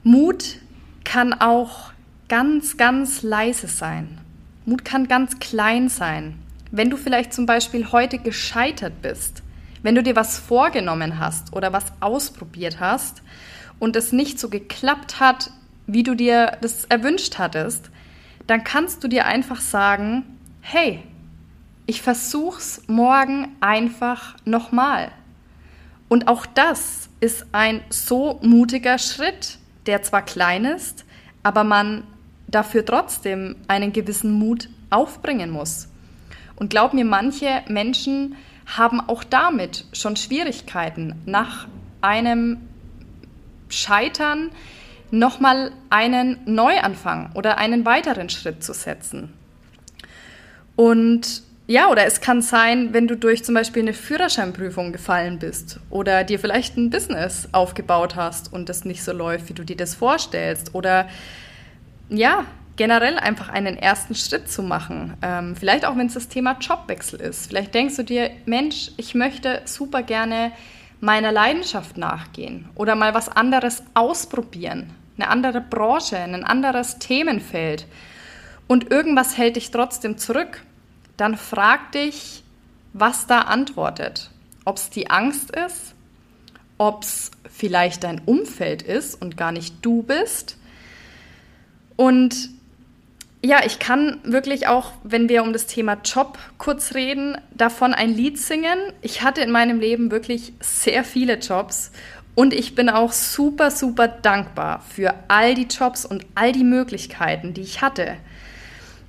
Mut 0.04 0.58
kann 1.04 1.34
auch 1.34 1.92
ganz, 2.30 2.78
ganz 2.78 3.24
leise 3.24 3.66
sein. 3.66 4.20
Mut 4.64 4.86
kann 4.86 5.08
ganz 5.08 5.40
klein 5.40 5.90
sein. 5.90 6.36
Wenn 6.70 6.92
du 6.92 6.98
vielleicht 6.98 7.34
zum 7.34 7.48
Beispiel 7.48 7.92
heute 7.92 8.20
gescheitert 8.20 9.02
bist, 9.02 9.42
wenn 9.82 9.96
du 9.96 10.04
dir 10.04 10.16
was 10.16 10.38
vorgenommen 10.38 11.18
hast 11.18 11.52
oder 11.52 11.74
was 11.74 11.86
ausprobiert 12.00 12.80
hast 12.80 13.24
und 13.84 13.98
es 13.98 14.14
nicht 14.14 14.40
so 14.40 14.48
geklappt 14.48 15.20
hat, 15.20 15.52
wie 15.88 16.04
du 16.04 16.16
dir 16.16 16.58
das 16.62 16.86
erwünscht 16.86 17.38
hattest, 17.38 17.90
dann 18.48 18.64
kannst 18.64 19.04
du 19.04 19.10
dir 19.10 19.26
einfach 19.26 19.60
sagen, 19.60 20.24
hey, 20.62 21.04
ich 21.86 22.02
versuch's 22.02 22.84
morgen 22.88 23.50
einfach 23.60 24.38
nochmal. 24.46 25.12
Und 26.08 26.30
auch 26.30 26.46
das 26.46 27.10
ist 27.20 27.48
ein 27.52 27.82
so 27.90 28.40
mutiger 28.42 28.98
Schritt, 29.00 29.58
der 29.86 30.02
zwar 30.02 30.22
klein 30.22 30.64
ist, 30.64 31.04
aber 31.44 31.66
man 31.66 32.06
dafür 32.48 32.86
trotzdem 32.86 33.58
einen 33.68 33.92
gewissen 33.92 34.32
Mut 34.32 34.70
aufbringen 34.92 35.50
muss. 35.50 35.90
Und 36.56 36.70
glaub 36.70 36.94
mir, 36.94 37.04
manche 37.04 37.64
Menschen 37.68 38.38
haben 38.66 39.02
auch 39.02 39.26
damit 39.26 39.84
schon 39.92 40.16
Schwierigkeiten, 40.16 41.22
nach 41.26 41.68
einem 42.00 42.60
Scheitern 43.74 44.52
nochmal 45.12 45.72
einen 45.90 46.40
Neuanfang 46.46 47.32
oder 47.34 47.58
einen 47.58 47.86
weiteren 47.86 48.30
Schritt 48.30 48.64
zu 48.64 48.74
setzen. 48.74 49.34
Und 50.76 51.44
ja, 51.68 51.90
oder 51.90 52.06
es 52.06 52.20
kann 52.20 52.42
sein, 52.42 52.94
wenn 52.94 53.08
du 53.08 53.16
durch 53.16 53.44
zum 53.44 53.56
Beispiel 53.56 53.84
eine 53.84 53.94
Führerscheinprüfung 53.94 54.92
gefallen 54.92 55.40
bist 55.40 55.80
oder 55.90 56.24
dir 56.24 56.40
vielleicht 56.40 56.78
ein 56.78 56.90
Business 56.90 57.48
aufgebaut 57.52 58.16
hast 58.16 58.52
und 58.52 58.68
das 58.68 58.84
nicht 58.84 59.04
so 59.04 59.14
läuft, 59.14 59.50
wie 59.50 59.54
du 59.54 59.64
dir 59.64 59.78
das 59.78 59.96
vorstellst. 59.96 60.76
Oder 60.76 61.08
ja, 62.10 62.46
generell 62.76 63.18
einfach 63.18 63.50
einen 63.50 63.78
ersten 63.78 64.16
Schritt 64.16 64.50
zu 64.50 64.62
machen. 64.62 65.14
Ähm, 65.22 65.56
vielleicht 65.56 65.86
auch, 65.86 65.96
wenn 65.96 66.08
es 66.08 66.16
das 66.16 66.28
Thema 66.28 66.58
Jobwechsel 66.60 67.22
ist. 67.22 67.48
Vielleicht 67.48 67.74
denkst 67.74 67.96
du 67.96 68.04
dir, 68.04 68.30
Mensch, 68.46 68.92
ich 68.98 69.16
möchte 69.16 69.62
super 69.66 70.04
gerne 70.04 70.52
meiner 71.04 71.32
Leidenschaft 71.32 71.98
nachgehen 71.98 72.70
oder 72.76 72.96
mal 72.96 73.14
was 73.14 73.30
anderes 73.30 73.84
ausprobieren. 73.94 74.90
Eine 75.18 75.28
andere 75.30 75.62
Branche, 75.62 76.18
ein 76.18 76.44
anderes 76.44 76.98
Themenfeld. 76.98 77.86
Und 78.68 78.90
irgendwas 78.90 79.38
hält 79.38 79.58
dich 79.58 79.70
trotzdem 79.70 80.18
zurück 80.18 80.64
dann 81.18 81.38
frag 81.38 81.92
dich, 81.92 82.44
was 82.94 83.28
da 83.28 83.42
antwortet. 83.42 84.32
Ob 84.66 84.78
es 84.78 84.90
die 84.90 85.10
Angst 85.10 85.52
ist, 85.52 85.94
ob 86.78 87.04
es 87.04 87.32
vielleicht 87.50 88.04
dein 88.04 88.22
Umfeld 88.26 88.82
ist 88.82 89.22
und 89.22 89.38
gar 89.38 89.52
nicht 89.52 89.76
du 89.82 90.04
bist. 90.04 90.58
Und 91.96 92.50
ja, 93.44 93.62
ich 93.66 93.80
kann 93.80 94.20
wirklich 94.24 94.68
auch, 94.68 94.92
wenn 95.04 95.28
wir 95.28 95.44
um 95.44 95.52
das 95.52 95.68
Thema 95.68 95.98
Job 96.04 96.38
kurz 96.58 96.96
reden, 96.96 97.38
davon 97.52 97.94
ein 97.94 98.14
Lied 98.14 98.40
singen. 98.40 98.78
Ich 99.02 99.22
hatte 99.22 99.42
in 99.42 99.52
meinem 99.52 99.80
Leben 99.80 100.12
wirklich 100.12 100.54
sehr 100.62 101.04
viele 101.04 101.38
Jobs 101.40 101.92
und 102.36 102.54
ich 102.54 102.74
bin 102.74 102.90
auch 102.90 103.12
super, 103.12 103.70
super 103.70 104.08
dankbar 104.08 104.82
für 104.90 105.14
all 105.28 105.56
die 105.56 105.68
Jobs 105.68 106.06
und 106.06 106.26
all 106.36 106.52
die 106.54 106.64
Möglichkeiten, 106.64 107.54
die 107.54 107.62
ich 107.62 107.82
hatte 107.82 108.18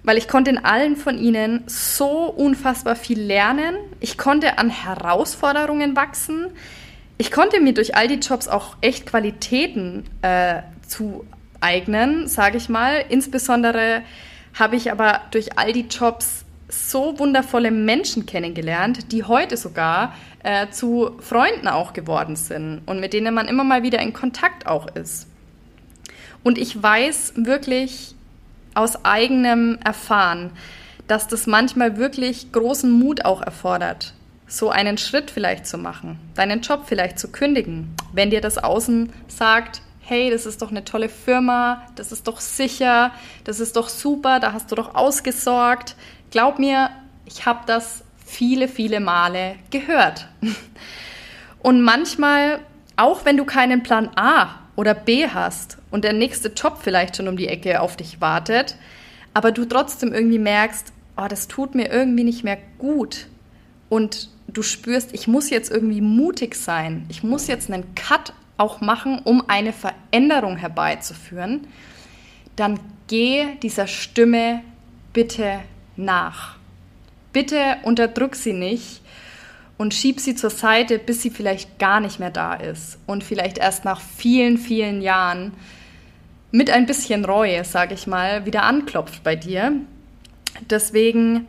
weil 0.04 0.18
ich 0.18 0.28
konnte 0.28 0.50
in 0.50 0.58
allen 0.58 0.96
von 0.96 1.18
ihnen 1.18 1.64
so 1.66 2.26
unfassbar 2.26 2.94
viel 2.94 3.20
lernen. 3.20 3.74
Ich 4.00 4.18
konnte 4.18 4.58
an 4.58 4.68
Herausforderungen 4.68 5.96
wachsen. 5.96 6.48
Ich 7.16 7.32
konnte 7.32 7.58
mir 7.60 7.72
durch 7.72 7.96
all 7.96 8.06
die 8.06 8.16
Jobs 8.16 8.46
auch 8.46 8.76
echt 8.82 9.06
Qualitäten 9.06 10.04
äh, 10.20 10.60
zueignen, 11.60 12.28
sage 12.28 12.58
ich 12.58 12.68
mal. 12.68 13.04
Insbesondere 13.08 14.02
habe 14.58 14.76
ich 14.76 14.90
aber 14.90 15.20
durch 15.30 15.58
all 15.58 15.72
die 15.72 15.86
Jobs 15.88 16.44
so 16.68 17.18
wundervolle 17.18 17.70
Menschen 17.70 18.26
kennengelernt, 18.26 19.12
die 19.12 19.24
heute 19.24 19.56
sogar 19.56 20.14
äh, 20.42 20.68
zu 20.70 21.12
Freunden 21.20 21.68
auch 21.68 21.92
geworden 21.92 22.36
sind 22.36 22.82
und 22.86 23.00
mit 23.00 23.12
denen 23.12 23.34
man 23.34 23.48
immer 23.48 23.64
mal 23.64 23.82
wieder 23.82 24.00
in 24.00 24.12
Kontakt 24.12 24.66
auch 24.66 24.86
ist. 24.94 25.26
Und 26.42 26.58
ich 26.58 26.82
weiß 26.82 27.34
wirklich, 27.36 28.14
aus 28.74 29.04
eigenem 29.04 29.78
Erfahren, 29.84 30.50
dass 31.06 31.28
das 31.28 31.46
manchmal 31.46 31.96
wirklich 31.96 32.50
großen 32.50 32.90
Mut 32.90 33.24
auch 33.24 33.40
erfordert, 33.40 34.14
so 34.46 34.70
einen 34.70 34.98
Schritt 34.98 35.30
vielleicht 35.30 35.66
zu 35.66 35.78
machen, 35.78 36.18
deinen 36.34 36.60
Job 36.60 36.82
vielleicht 36.86 37.18
zu 37.18 37.28
kündigen, 37.28 37.94
wenn 38.12 38.30
dir 38.30 38.40
das 38.40 38.58
Außen 38.58 39.12
sagt, 39.28 39.80
hey, 40.06 40.30
das 40.30 40.46
ist 40.46 40.62
doch 40.62 40.70
eine 40.70 40.84
tolle 40.84 41.08
Firma, 41.08 41.86
das 41.94 42.12
ist 42.12 42.28
doch 42.28 42.40
sicher, 42.40 43.12
das 43.44 43.60
ist 43.60 43.76
doch 43.76 43.88
super, 43.88 44.38
da 44.38 44.52
hast 44.52 44.70
du 44.70 44.74
doch 44.74 44.94
ausgesorgt. 44.94 45.96
Glaub 46.30 46.58
mir, 46.58 46.90
ich 47.24 47.46
habe 47.46 47.60
das 47.66 48.04
viele, 48.24 48.68
viele 48.68 49.00
Male 49.00 49.56
gehört. 49.70 50.28
Und 51.62 51.80
manchmal, 51.80 52.60
auch 52.96 53.24
wenn 53.24 53.36
du 53.36 53.44
keinen 53.44 53.82
Plan 53.82 54.10
A 54.16 54.60
oder 54.76 54.94
B 54.94 55.28
hast 55.28 55.78
und 55.90 56.04
der 56.04 56.12
nächste 56.12 56.48
Job 56.48 56.78
vielleicht 56.82 57.16
schon 57.16 57.28
um 57.28 57.36
die 57.36 57.48
Ecke 57.48 57.80
auf 57.80 57.96
dich 57.96 58.20
wartet, 58.20 58.76
aber 59.32 59.50
du 59.50 59.64
trotzdem 59.64 60.12
irgendwie 60.12 60.38
merkst, 60.38 60.92
oh, 61.16 61.26
das 61.28 61.48
tut 61.48 61.74
mir 61.74 61.90
irgendwie 61.90 62.24
nicht 62.24 62.44
mehr 62.44 62.58
gut 62.78 63.28
und 63.88 64.28
du 64.48 64.62
spürst, 64.62 65.14
ich 65.14 65.26
muss 65.26 65.48
jetzt 65.48 65.70
irgendwie 65.70 66.00
mutig 66.00 66.54
sein, 66.54 67.06
ich 67.08 67.22
muss 67.22 67.46
jetzt 67.46 67.70
einen 67.70 67.94
Cut 67.94 68.32
auch 68.56 68.80
machen, 68.80 69.20
um 69.24 69.44
eine 69.48 69.72
Veränderung 69.72 70.56
herbeizuführen, 70.56 71.66
dann 72.56 72.78
geh 73.08 73.56
dieser 73.62 73.86
Stimme 73.86 74.62
bitte 75.12 75.60
nach. 75.96 76.56
Bitte 77.32 77.76
unterdrück 77.82 78.36
sie 78.36 78.52
nicht 78.52 79.00
und 79.76 79.92
schieb 79.92 80.20
sie 80.20 80.34
zur 80.34 80.50
Seite, 80.50 80.98
bis 80.98 81.22
sie 81.22 81.30
vielleicht 81.30 81.78
gar 81.78 82.00
nicht 82.00 82.20
mehr 82.20 82.30
da 82.30 82.54
ist 82.54 82.98
und 83.06 83.24
vielleicht 83.24 83.58
erst 83.58 83.84
nach 83.84 84.00
vielen, 84.00 84.56
vielen 84.56 85.02
Jahren 85.02 85.52
mit 86.52 86.70
ein 86.70 86.86
bisschen 86.86 87.24
Reue, 87.24 87.64
sage 87.64 87.94
ich 87.94 88.06
mal, 88.06 88.46
wieder 88.46 88.62
anklopft 88.62 89.24
bei 89.24 89.34
dir. 89.34 89.72
Deswegen 90.70 91.48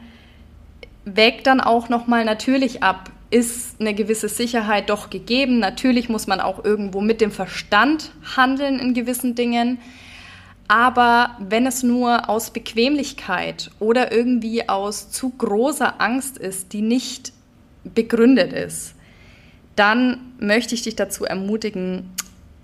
wägt 1.05 1.45
dann 1.45 1.61
auch 1.61 1.89
noch 1.89 2.07
mal 2.07 2.25
natürlich 2.25 2.81
ab, 2.81 3.11
ist 3.35 3.81
eine 3.81 3.93
gewisse 3.93 4.29
Sicherheit 4.29 4.89
doch 4.89 5.09
gegeben. 5.09 5.59
Natürlich 5.59 6.07
muss 6.07 6.25
man 6.25 6.39
auch 6.39 6.63
irgendwo 6.63 7.01
mit 7.01 7.19
dem 7.19 7.31
Verstand 7.31 8.13
handeln 8.37 8.79
in 8.79 8.93
gewissen 8.93 9.35
Dingen. 9.35 9.79
Aber 10.69 11.35
wenn 11.39 11.67
es 11.67 11.83
nur 11.83 12.29
aus 12.29 12.51
Bequemlichkeit 12.51 13.71
oder 13.79 14.13
irgendwie 14.13 14.69
aus 14.69 15.11
zu 15.11 15.31
großer 15.31 15.99
Angst 15.99 16.37
ist, 16.37 16.71
die 16.71 16.81
nicht 16.81 17.33
begründet 17.83 18.53
ist, 18.53 18.95
dann 19.75 20.33
möchte 20.39 20.73
ich 20.73 20.83
dich 20.83 20.95
dazu 20.95 21.25
ermutigen, 21.25 22.11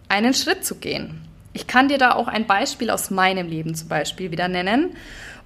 einen 0.07 0.33
Schritt 0.33 0.63
zu 0.63 0.75
gehen. 0.75 1.19
Ich 1.51 1.67
kann 1.67 1.89
dir 1.89 1.97
da 1.97 2.13
auch 2.13 2.29
ein 2.29 2.47
Beispiel 2.47 2.91
aus 2.91 3.11
meinem 3.11 3.49
Leben 3.49 3.75
zum 3.75 3.89
Beispiel 3.89 4.31
wieder 4.31 4.47
nennen. 4.47 4.95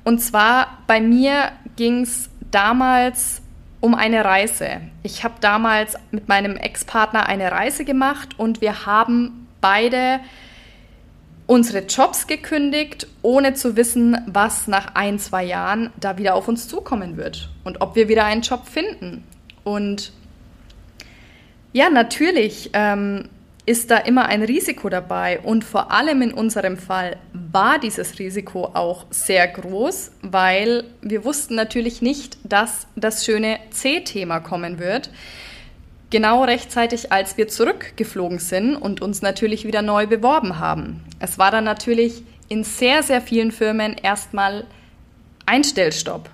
Und 0.04 0.20
zwar 0.22 0.84
bei 0.86 1.02
mir 1.02 1.52
ging 1.78 2.04
es 2.04 2.30
damals 2.52 3.42
um 3.86 3.94
eine 3.94 4.26
Reise. 4.26 4.82
Ich 5.04 5.24
habe 5.24 5.36
damals 5.42 5.96
mit 6.10 6.28
meinem 6.28 6.58
Ex-Partner 6.58 7.28
eine 7.28 7.52
Reise 7.52 7.86
gemacht 7.86 8.30
und 8.40 8.60
wir 8.60 8.88
haben 8.88 9.48
beide 9.62 10.22
unsere 11.46 11.86
Jobs 11.86 12.26
gekündigt, 12.26 13.06
ohne 13.22 13.54
zu 13.54 13.76
wissen, 13.78 14.18
was 14.26 14.68
nach 14.68 14.96
ein, 14.96 15.20
zwei 15.20 15.44
Jahren 15.44 15.92
da 16.00 16.18
wieder 16.18 16.34
auf 16.34 16.48
uns 16.48 16.68
zukommen 16.68 17.16
wird 17.16 17.52
und 17.64 17.82
ob 17.82 17.96
wir 17.96 18.08
wieder 18.08 18.26
einen 18.26 18.42
Job 18.42 18.66
finden. 18.66 19.24
Und 19.64 20.12
ja, 21.72 21.92
natürlich 21.92 22.72
ähm, 22.74 23.30
ist 23.66 23.90
da 23.90 23.98
immer 23.98 24.26
ein 24.26 24.44
Risiko 24.44 24.90
dabei 24.90 25.40
und 25.40 25.64
vor 25.64 25.92
allem 25.92 26.22
in 26.22 26.34
unserem 26.34 26.78
Fall 26.78 27.18
war 27.34 27.80
dieses 27.80 28.20
Risiko 28.20 28.66
auch 28.66 29.06
sehr 29.10 29.48
groß, 29.48 30.12
weil 30.22 30.84
wir 31.02 31.24
wussten 31.24 31.56
natürlich 31.56 32.02
nicht, 32.02 32.38
dass 32.44 32.86
das 32.96 33.26
schöne 33.26 33.60
C-Thema 33.72 34.40
kommen 34.40 34.78
wird. 34.78 35.10
Genau 36.12 36.44
rechtzeitig, 36.44 37.12
als 37.12 37.38
wir 37.38 37.48
zurückgeflogen 37.48 38.38
sind 38.38 38.76
und 38.76 39.02
uns 39.02 39.24
natürlich 39.24 39.66
wieder 39.66 39.82
neu 39.82 40.06
beworben 40.06 40.60
haben. 40.60 41.04
Es 41.20 41.40
war 41.40 41.50
dann 41.50 41.64
natürlich 41.64 42.24
in 42.48 42.64
sehr, 42.64 43.02
sehr 43.02 43.22
vielen 43.22 43.52
Firmen 43.52 43.96
erstmal 43.96 44.66
Einstellstopp. 45.48 46.30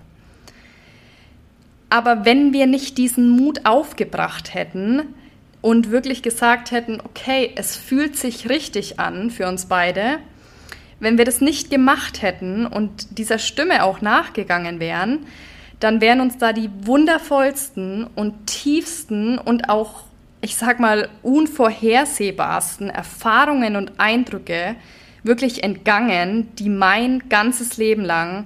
Aber 1.89 2.25
wenn 2.25 2.51
wir 2.51 2.67
nicht 2.67 2.97
diesen 2.97 3.29
Mut 3.29 3.65
aufgebracht 3.65 4.53
hätten, 4.53 5.13
und 5.61 5.91
wirklich 5.91 6.23
gesagt 6.23 6.71
hätten, 6.71 6.99
okay, 7.01 7.51
es 7.55 7.75
fühlt 7.75 8.17
sich 8.17 8.49
richtig 8.49 8.99
an 8.99 9.29
für 9.29 9.47
uns 9.47 9.65
beide, 9.65 10.19
wenn 10.99 11.17
wir 11.17 11.25
das 11.25 11.41
nicht 11.41 11.69
gemacht 11.69 12.21
hätten 12.21 12.65
und 12.65 13.17
dieser 13.17 13.39
Stimme 13.39 13.83
auch 13.83 14.01
nachgegangen 14.01 14.79
wären, 14.79 15.25
dann 15.79 15.99
wären 15.99 16.21
uns 16.21 16.37
da 16.37 16.53
die 16.53 16.69
wundervollsten 16.83 18.07
und 18.15 18.45
tiefsten 18.45 19.39
und 19.39 19.69
auch, 19.69 20.03
ich 20.41 20.55
sag 20.55 20.79
mal, 20.79 21.09
unvorhersehbarsten 21.23 22.91
Erfahrungen 22.91 23.75
und 23.75 23.93
Eindrücke 23.97 24.75
wirklich 25.23 25.63
entgangen, 25.63 26.55
die 26.55 26.69
mein 26.69 27.27
ganzes 27.29 27.77
Leben 27.77 28.03
lang 28.03 28.45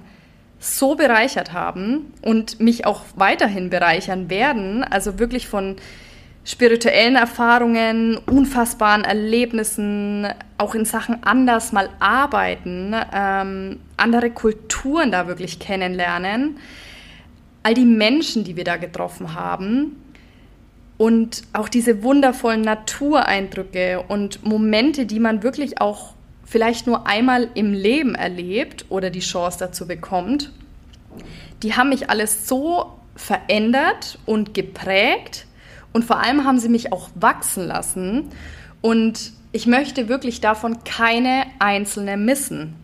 so 0.58 0.94
bereichert 0.94 1.52
haben 1.52 2.12
und 2.22 2.58
mich 2.58 2.86
auch 2.86 3.02
weiterhin 3.16 3.68
bereichern 3.68 4.30
werden. 4.30 4.82
Also 4.82 5.18
wirklich 5.18 5.46
von 5.46 5.76
spirituellen 6.46 7.16
Erfahrungen, 7.16 8.18
unfassbaren 8.18 9.02
Erlebnissen, 9.02 10.28
auch 10.58 10.76
in 10.76 10.84
Sachen 10.84 11.24
anders 11.24 11.72
mal 11.72 11.90
arbeiten, 11.98 12.94
ähm, 13.12 13.80
andere 13.96 14.30
Kulturen 14.30 15.10
da 15.10 15.26
wirklich 15.26 15.58
kennenlernen, 15.58 16.58
all 17.64 17.74
die 17.74 17.84
Menschen, 17.84 18.44
die 18.44 18.54
wir 18.54 18.62
da 18.62 18.76
getroffen 18.76 19.34
haben. 19.34 20.00
Und 20.98 21.42
auch 21.52 21.68
diese 21.68 22.04
wundervollen 22.04 22.62
Natureindrücke 22.62 24.04
und 24.06 24.46
Momente, 24.46 25.04
die 25.04 25.18
man 25.18 25.42
wirklich 25.42 25.80
auch 25.80 26.14
vielleicht 26.44 26.86
nur 26.86 27.08
einmal 27.08 27.48
im 27.54 27.74
Leben 27.74 28.14
erlebt 28.14 28.86
oder 28.88 29.10
die 29.10 29.20
Chance 29.20 29.58
dazu 29.58 29.88
bekommt, 29.88 30.52
die 31.64 31.74
haben 31.74 31.88
mich 31.88 32.08
alles 32.08 32.46
so 32.46 32.92
verändert 33.16 34.20
und 34.26 34.54
geprägt, 34.54 35.46
und 35.96 36.04
vor 36.04 36.20
allem 36.20 36.44
haben 36.44 36.58
sie 36.58 36.68
mich 36.68 36.92
auch 36.92 37.08
wachsen 37.14 37.66
lassen. 37.66 38.28
Und 38.82 39.32
ich 39.52 39.66
möchte 39.66 40.10
wirklich 40.10 40.42
davon 40.42 40.84
keine 40.84 41.46
einzelne 41.58 42.18
missen. 42.18 42.74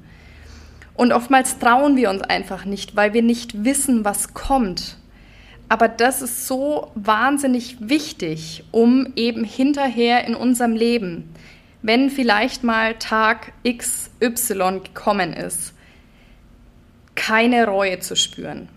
Und 0.95 1.13
oftmals 1.13 1.59
trauen 1.59 1.97
wir 1.97 2.09
uns 2.09 2.23
einfach 2.23 2.65
nicht, 2.65 2.97
weil 2.97 3.13
wir 3.13 3.21
nicht 3.21 3.67
wissen, 3.67 4.07
was 4.07 4.33
kommt. 4.33 4.97
Aber 5.69 5.89
das 5.89 6.23
ist 6.23 6.47
so 6.47 6.91
wahnsinnig 6.95 7.77
wichtig, 7.87 8.65
um 8.71 9.13
eben 9.15 9.45
hinterher 9.45 10.27
in 10.27 10.35
unserem 10.35 10.73
Leben, 10.73 11.35
wenn 11.83 12.09
vielleicht 12.09 12.65
mal 12.65 12.95
Tag 12.95 13.53
XY 13.69 14.81
gekommen 14.85 15.35
ist, 15.35 15.75
keine 17.15 17.67
Reue 17.67 17.99
zu 17.99 18.17
spüren. 18.17 18.71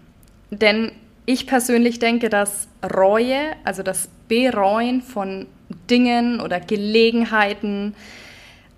Denn 0.51 0.91
ich 1.25 1.47
persönlich 1.47 1.99
denke, 1.99 2.27
dass 2.27 2.67
Reue, 2.83 3.55
also 3.63 3.81
das 3.81 4.09
Bereuen 4.27 5.01
von 5.01 5.47
Dingen 5.89 6.39
oder 6.41 6.59
Gelegenheiten, 6.59 7.95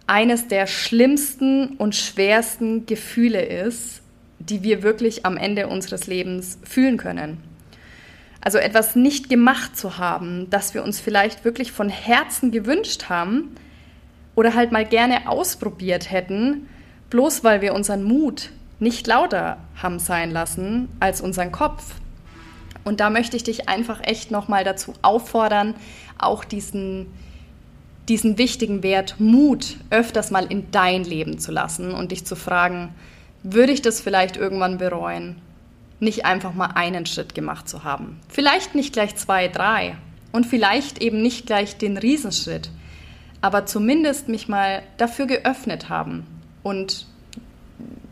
eines 0.07 0.47
der 0.47 0.67
schlimmsten 0.67 1.75
und 1.77 1.95
schwersten 1.95 2.85
Gefühle 2.85 3.41
ist, 3.41 4.01
die 4.39 4.63
wir 4.63 4.81
wirklich 4.81 5.25
am 5.25 5.35
Ende 5.35 5.67
unseres 5.67 6.07
Lebens 6.07 6.59
fühlen 6.63 6.97
können. 6.97 7.37
Also 8.39 8.57
etwas 8.59 8.95
nicht 8.95 9.29
gemacht 9.29 9.75
zu 9.75 9.97
haben, 9.97 10.49
das 10.49 10.73
wir 10.73 10.83
uns 10.83 11.01
vielleicht 11.01 11.43
wirklich 11.43 11.73
von 11.73 11.89
Herzen 11.89 12.51
gewünscht 12.51 13.09
haben 13.09 13.55
oder 14.35 14.53
halt 14.53 14.71
mal 14.71 14.85
gerne 14.85 15.29
ausprobiert 15.29 16.11
hätten, 16.11 16.69
bloß 17.09 17.43
weil 17.43 17.61
wir 17.61 17.73
unseren 17.73 18.03
Mut 18.03 18.51
nicht 18.79 19.07
lauter 19.07 19.57
haben 19.75 19.99
sein 19.99 20.31
lassen 20.31 20.87
als 20.99 21.19
unseren 21.19 21.51
Kopf. 21.51 21.95
Und 22.87 23.01
da 23.01 23.09
möchte 23.09 23.35
ich 23.35 23.43
dich 23.43 23.67
einfach 23.67 23.99
echt 24.01 24.31
nochmal 24.31 24.63
dazu 24.63 24.93
auffordern, 25.01 25.75
auch 26.17 26.45
diesen, 26.45 27.07
diesen 28.07 28.37
wichtigen 28.37 28.81
Wert 28.81 29.15
Mut 29.19 29.75
öfters 29.89 30.31
mal 30.31 30.45
in 30.45 30.71
dein 30.71 31.03
Leben 31.03 31.37
zu 31.37 31.51
lassen 31.51 31.91
und 31.91 32.13
dich 32.13 32.23
zu 32.23 32.37
fragen, 32.37 32.95
würde 33.43 33.73
ich 33.73 33.81
das 33.81 33.99
vielleicht 33.99 34.37
irgendwann 34.37 34.77
bereuen, 34.77 35.35
nicht 35.99 36.25
einfach 36.25 36.53
mal 36.53 36.67
einen 36.75 37.05
Schritt 37.05 37.35
gemacht 37.35 37.67
zu 37.67 37.83
haben. 37.83 38.21
Vielleicht 38.29 38.73
nicht 38.73 38.93
gleich 38.93 39.17
zwei, 39.17 39.49
drei 39.49 39.97
und 40.31 40.45
vielleicht 40.45 41.01
eben 41.01 41.21
nicht 41.21 41.45
gleich 41.45 41.77
den 41.77 41.97
Riesenschritt, 41.97 42.69
aber 43.41 43.65
zumindest 43.65 44.29
mich 44.29 44.47
mal 44.47 44.81
dafür 44.95 45.25
geöffnet 45.25 45.89
haben 45.89 46.25
und 46.63 47.05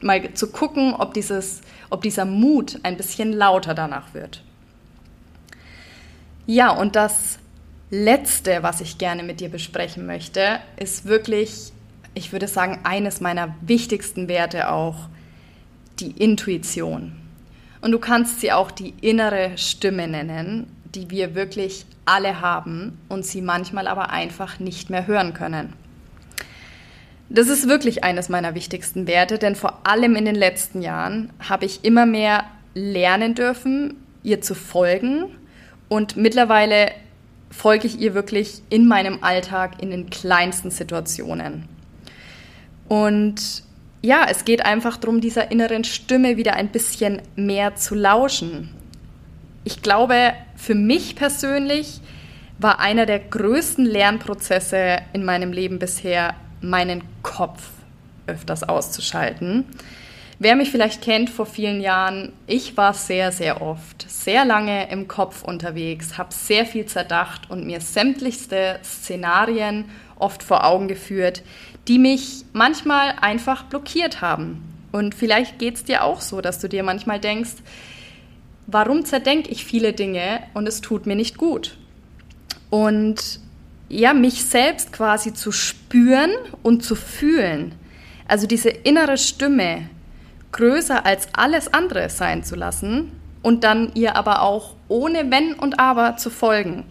mal 0.02 0.34
zu 0.34 0.52
gucken, 0.52 0.94
ob, 0.94 1.14
dieses, 1.14 1.62
ob 1.90 2.02
dieser 2.02 2.26
Mut 2.26 2.78
ein 2.84 2.98
bisschen 2.98 3.32
lauter 3.32 3.74
danach 3.74 4.14
wird. 4.14 4.42
Ja, 6.48 6.72
und 6.72 6.96
das 6.96 7.40
Letzte, 7.90 8.62
was 8.62 8.82
ich 8.82 8.98
gerne 8.98 9.24
mit 9.24 9.40
dir 9.40 9.50
besprechen 9.50 10.06
möchte, 10.06 10.60
ist 10.78 11.06
wirklich, 11.06 11.72
ich 12.14 12.32
würde 12.32 12.48
sagen, 12.48 12.80
eines 12.84 13.22
meiner 13.22 13.56
wichtigsten 13.62 14.28
Werte 14.28 14.70
auch, 14.70 15.08
die 16.00 16.12
Intuition. 16.12 17.14
Und 17.82 17.92
du 17.92 18.00
kannst 18.00 18.42
sie 18.42 18.52
auch 18.52 18.72
die 18.72 18.94
innere 19.02 19.58
Stimme 19.58 20.08
nennen, 20.08 20.68
die 20.94 21.10
wir 21.10 21.36
wirklich 21.36 21.86
alle 22.06 22.42
haben 22.42 22.98
und 23.08 23.26
sie 23.26 23.42
manchmal 23.42 23.88
aber 23.88 24.10
einfach 24.10 24.60
nicht 24.60 24.90
mehr 24.90 25.08
hören 25.08 25.34
können. 25.34 25.74
Das 27.30 27.48
ist 27.48 27.68
wirklich 27.68 28.04
eines 28.04 28.30
meiner 28.30 28.56
wichtigsten 28.56 29.08
Werte, 29.08 29.40
denn 29.40 29.56
vor 29.56 29.88
allem 29.88 30.16
in 30.16 30.26
den 30.26 30.36
letzten 30.36 30.82
Jahren 30.82 31.32
habe 31.40 31.66
ich 31.66 31.84
immer 31.84 32.06
mehr 32.06 32.46
lernen 32.74 33.36
dürfen, 33.36 33.96
ihr 34.22 34.42
zu 34.42 34.54
folgen 34.54 35.32
und 35.90 36.18
mittlerweile 36.18 36.92
folge 37.52 37.88
ich 37.88 38.00
ihr 38.00 38.14
wirklich 38.14 38.62
in 38.70 38.88
meinem 38.88 39.24
Alltag 39.24 39.82
in 39.82 39.92
den 39.92 40.10
kleinsten 40.10 40.72
Situationen. 40.72 41.68
Und 42.88 43.64
ja, 44.02 44.28
es 44.30 44.46
geht 44.46 44.66
einfach 44.66 44.98
darum, 44.98 45.22
dieser 45.22 45.52
inneren 45.52 45.84
Stimme 45.84 46.38
wieder 46.38 46.54
ein 46.54 46.70
bisschen 46.70 47.22
mehr 47.36 47.76
zu 47.76 47.96
lauschen. 47.96 48.70
Ich 49.64 49.82
glaube, 49.82 50.34
für 50.56 50.76
mich 50.76 51.16
persönlich 51.16 52.02
war 52.60 52.80
einer 52.80 53.06
der 53.06 53.20
größten 53.20 53.86
Lernprozesse 53.86 55.00
in 55.14 55.26
meinem 55.26 55.52
Leben 55.52 55.80
bisher, 55.80 56.36
meinen 56.62 57.04
Kopf 57.24 57.64
öfters 58.28 58.64
auszuschalten. 58.64 59.66
Wer 60.38 60.58
mich 60.58 60.70
vielleicht 60.70 61.02
kennt 61.02 61.30
vor 61.30 61.46
vielen 61.46 61.80
Jahren, 61.80 62.34
ich 62.46 62.76
war 62.76 62.94
sehr, 62.94 63.32
sehr 63.32 63.62
oft, 63.62 64.06
sehr 64.10 64.44
lange 64.44 64.90
im 64.92 65.08
Kopf 65.08 65.44
unterwegs, 65.44 66.18
habe 66.18 66.34
sehr 66.34 66.66
viel 66.66 66.86
zerdacht 66.88 67.50
und 67.50 67.66
mir 67.66 67.80
sämtlichste 67.80 68.80
Szenarien 68.84 69.86
oft 70.20 70.44
vor 70.44 70.66
Augen 70.66 70.90
geführt, 70.90 71.42
die 71.88 72.00
mich 72.00 72.44
manchmal 72.52 73.16
einfach 73.22 73.64
blockiert 73.64 74.20
haben. 74.20 74.62
Und 74.92 75.16
vielleicht 75.16 75.58
geht 75.58 75.76
es 75.76 75.84
dir 75.86 76.04
auch 76.04 76.20
so, 76.20 76.42
dass 76.42 76.60
du 76.60 76.68
dir 76.68 76.84
manchmal 76.84 77.20
denkst, 77.20 77.56
warum 78.68 79.06
zerdenke 79.06 79.50
ich 79.50 79.64
viele 79.64 79.94
Dinge 79.94 80.44
und 80.54 80.68
es 80.68 80.82
tut 80.82 81.06
mir 81.06 81.16
nicht 81.16 81.38
gut? 81.38 81.78
Und 82.70 83.40
ja, 83.88 84.14
mich 84.14 84.44
selbst 84.44 84.92
quasi 84.92 85.34
zu 85.34 85.54
spüren 85.54 86.32
und 86.62 86.84
zu 86.84 86.96
fühlen. 86.96 87.76
Also 88.28 88.48
diese 88.48 88.70
innere 88.70 89.18
Stimme, 89.18 89.90
größer 90.56 91.06
als 91.06 91.28
alles 91.34 91.74
andere 91.74 92.10
sein 92.10 92.44
zu 92.44 92.56
lassen 92.56 93.12
und 93.42 93.64
dann 93.66 93.92
ihr 93.94 94.16
aber 94.16 94.42
auch 94.42 94.76
ohne 94.88 95.30
Wenn 95.30 95.54
und 95.54 95.80
Aber 95.80 96.16
zu 96.16 96.30
folgen. 96.30 96.86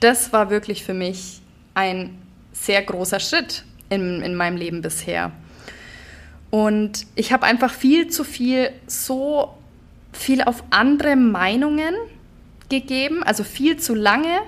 Das 0.00 0.32
war 0.32 0.50
wirklich 0.50 0.84
für 0.84 0.92
mich 0.92 1.40
ein 1.74 2.18
sehr 2.52 2.82
großer 2.82 3.20
Schritt 3.20 3.64
in, 3.90 4.22
in 4.22 4.34
meinem 4.34 4.56
Leben 4.56 4.82
bisher. 4.82 5.30
Und 6.50 7.06
ich 7.14 7.32
habe 7.32 7.46
einfach 7.46 7.72
viel 7.72 8.08
zu 8.08 8.24
viel, 8.24 8.70
so 8.86 9.56
viel 10.12 10.42
auf 10.42 10.64
andere 10.70 11.14
Meinungen 11.14 11.94
gegeben, 12.68 13.22
also 13.22 13.44
viel 13.44 13.76
zu 13.76 13.94
lange 13.94 14.40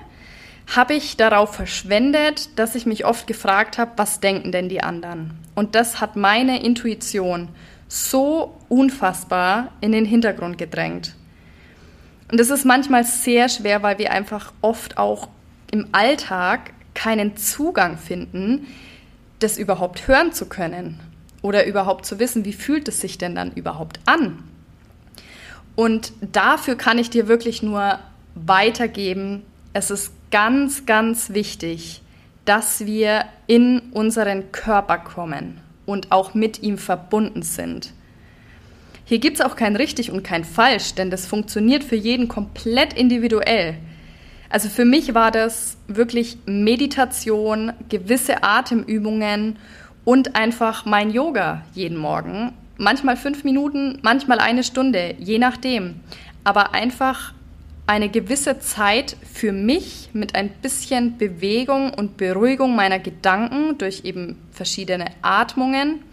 habe 0.75 0.93
ich 0.93 1.17
darauf 1.17 1.55
verschwendet, 1.55 2.59
dass 2.59 2.75
ich 2.75 2.85
mich 2.85 3.05
oft 3.05 3.25
gefragt 3.25 3.77
habe, 3.77 3.91
was 3.95 4.19
denken 4.19 4.51
denn 4.51 4.69
die 4.69 4.83
anderen? 4.83 5.31
Und 5.55 5.73
das 5.73 5.99
hat 5.99 6.15
meine 6.15 6.63
Intuition 6.63 7.49
so 7.89 8.55
unfassbar 8.69 9.71
in 9.81 9.91
den 9.91 10.05
Hintergrund 10.05 10.57
gedrängt. 10.57 11.15
Und 12.31 12.39
das 12.39 12.51
ist 12.51 12.63
manchmal 12.63 13.03
sehr 13.03 13.49
schwer, 13.49 13.81
weil 13.81 13.97
wir 13.97 14.11
einfach 14.11 14.53
oft 14.61 14.97
auch 14.97 15.27
im 15.71 15.87
Alltag 15.91 16.71
keinen 16.93 17.35
Zugang 17.35 17.97
finden, 17.97 18.67
das 19.39 19.57
überhaupt 19.57 20.07
hören 20.07 20.31
zu 20.31 20.45
können 20.45 20.99
oder 21.41 21.65
überhaupt 21.65 22.05
zu 22.05 22.19
wissen, 22.19 22.45
wie 22.45 22.53
fühlt 22.53 22.87
es 22.87 23.01
sich 23.01 23.17
denn 23.17 23.33
dann 23.33 23.51
überhaupt 23.53 23.99
an. 24.05 24.43
Und 25.75 26.13
dafür 26.21 26.75
kann 26.75 26.99
ich 26.99 27.09
dir 27.09 27.27
wirklich 27.27 27.63
nur 27.63 27.99
weitergeben, 28.35 29.43
es 29.73 29.89
ist 29.89 30.11
ganz, 30.29 30.85
ganz 30.85 31.31
wichtig, 31.31 32.01
dass 32.45 32.85
wir 32.85 33.25
in 33.47 33.79
unseren 33.91 34.51
Körper 34.51 34.97
kommen 34.97 35.61
und 35.89 36.11
auch 36.11 36.35
mit 36.35 36.61
ihm 36.61 36.77
verbunden 36.77 37.41
sind. 37.41 37.93
Hier 39.05 39.17
gibt 39.17 39.39
es 39.39 39.45
auch 39.45 39.55
kein 39.55 39.75
richtig 39.75 40.11
und 40.11 40.23
kein 40.23 40.43
falsch, 40.43 40.93
denn 40.93 41.09
das 41.09 41.25
funktioniert 41.25 41.83
für 41.83 41.95
jeden 41.95 42.27
komplett 42.27 42.93
individuell. 42.93 43.75
Also 44.49 44.69
für 44.69 44.85
mich 44.85 45.15
war 45.15 45.31
das 45.31 45.77
wirklich 45.87 46.37
Meditation, 46.45 47.73
gewisse 47.89 48.43
Atemübungen 48.43 49.57
und 50.05 50.35
einfach 50.35 50.85
mein 50.85 51.09
Yoga 51.09 51.63
jeden 51.73 51.97
Morgen. 51.97 52.53
Manchmal 52.77 53.17
fünf 53.17 53.43
Minuten, 53.43 53.97
manchmal 54.03 54.37
eine 54.37 54.63
Stunde, 54.63 55.15
je 55.17 55.39
nachdem. 55.39 55.95
Aber 56.43 56.75
einfach 56.75 57.33
eine 57.89 58.09
gewisse 58.09 58.59
Zeit 58.59 59.17
für 59.33 59.51
mich 59.51 60.11
mit 60.13 60.35
ein 60.35 60.49
bisschen 60.49 61.17
Bewegung 61.17 61.91
und 61.91 62.17
Beruhigung 62.17 62.75
meiner 62.75 62.99
Gedanken 62.99 63.79
durch 63.79 64.01
eben 64.03 64.37
verschiedene 64.51 65.05
Atmungen. 65.23 66.03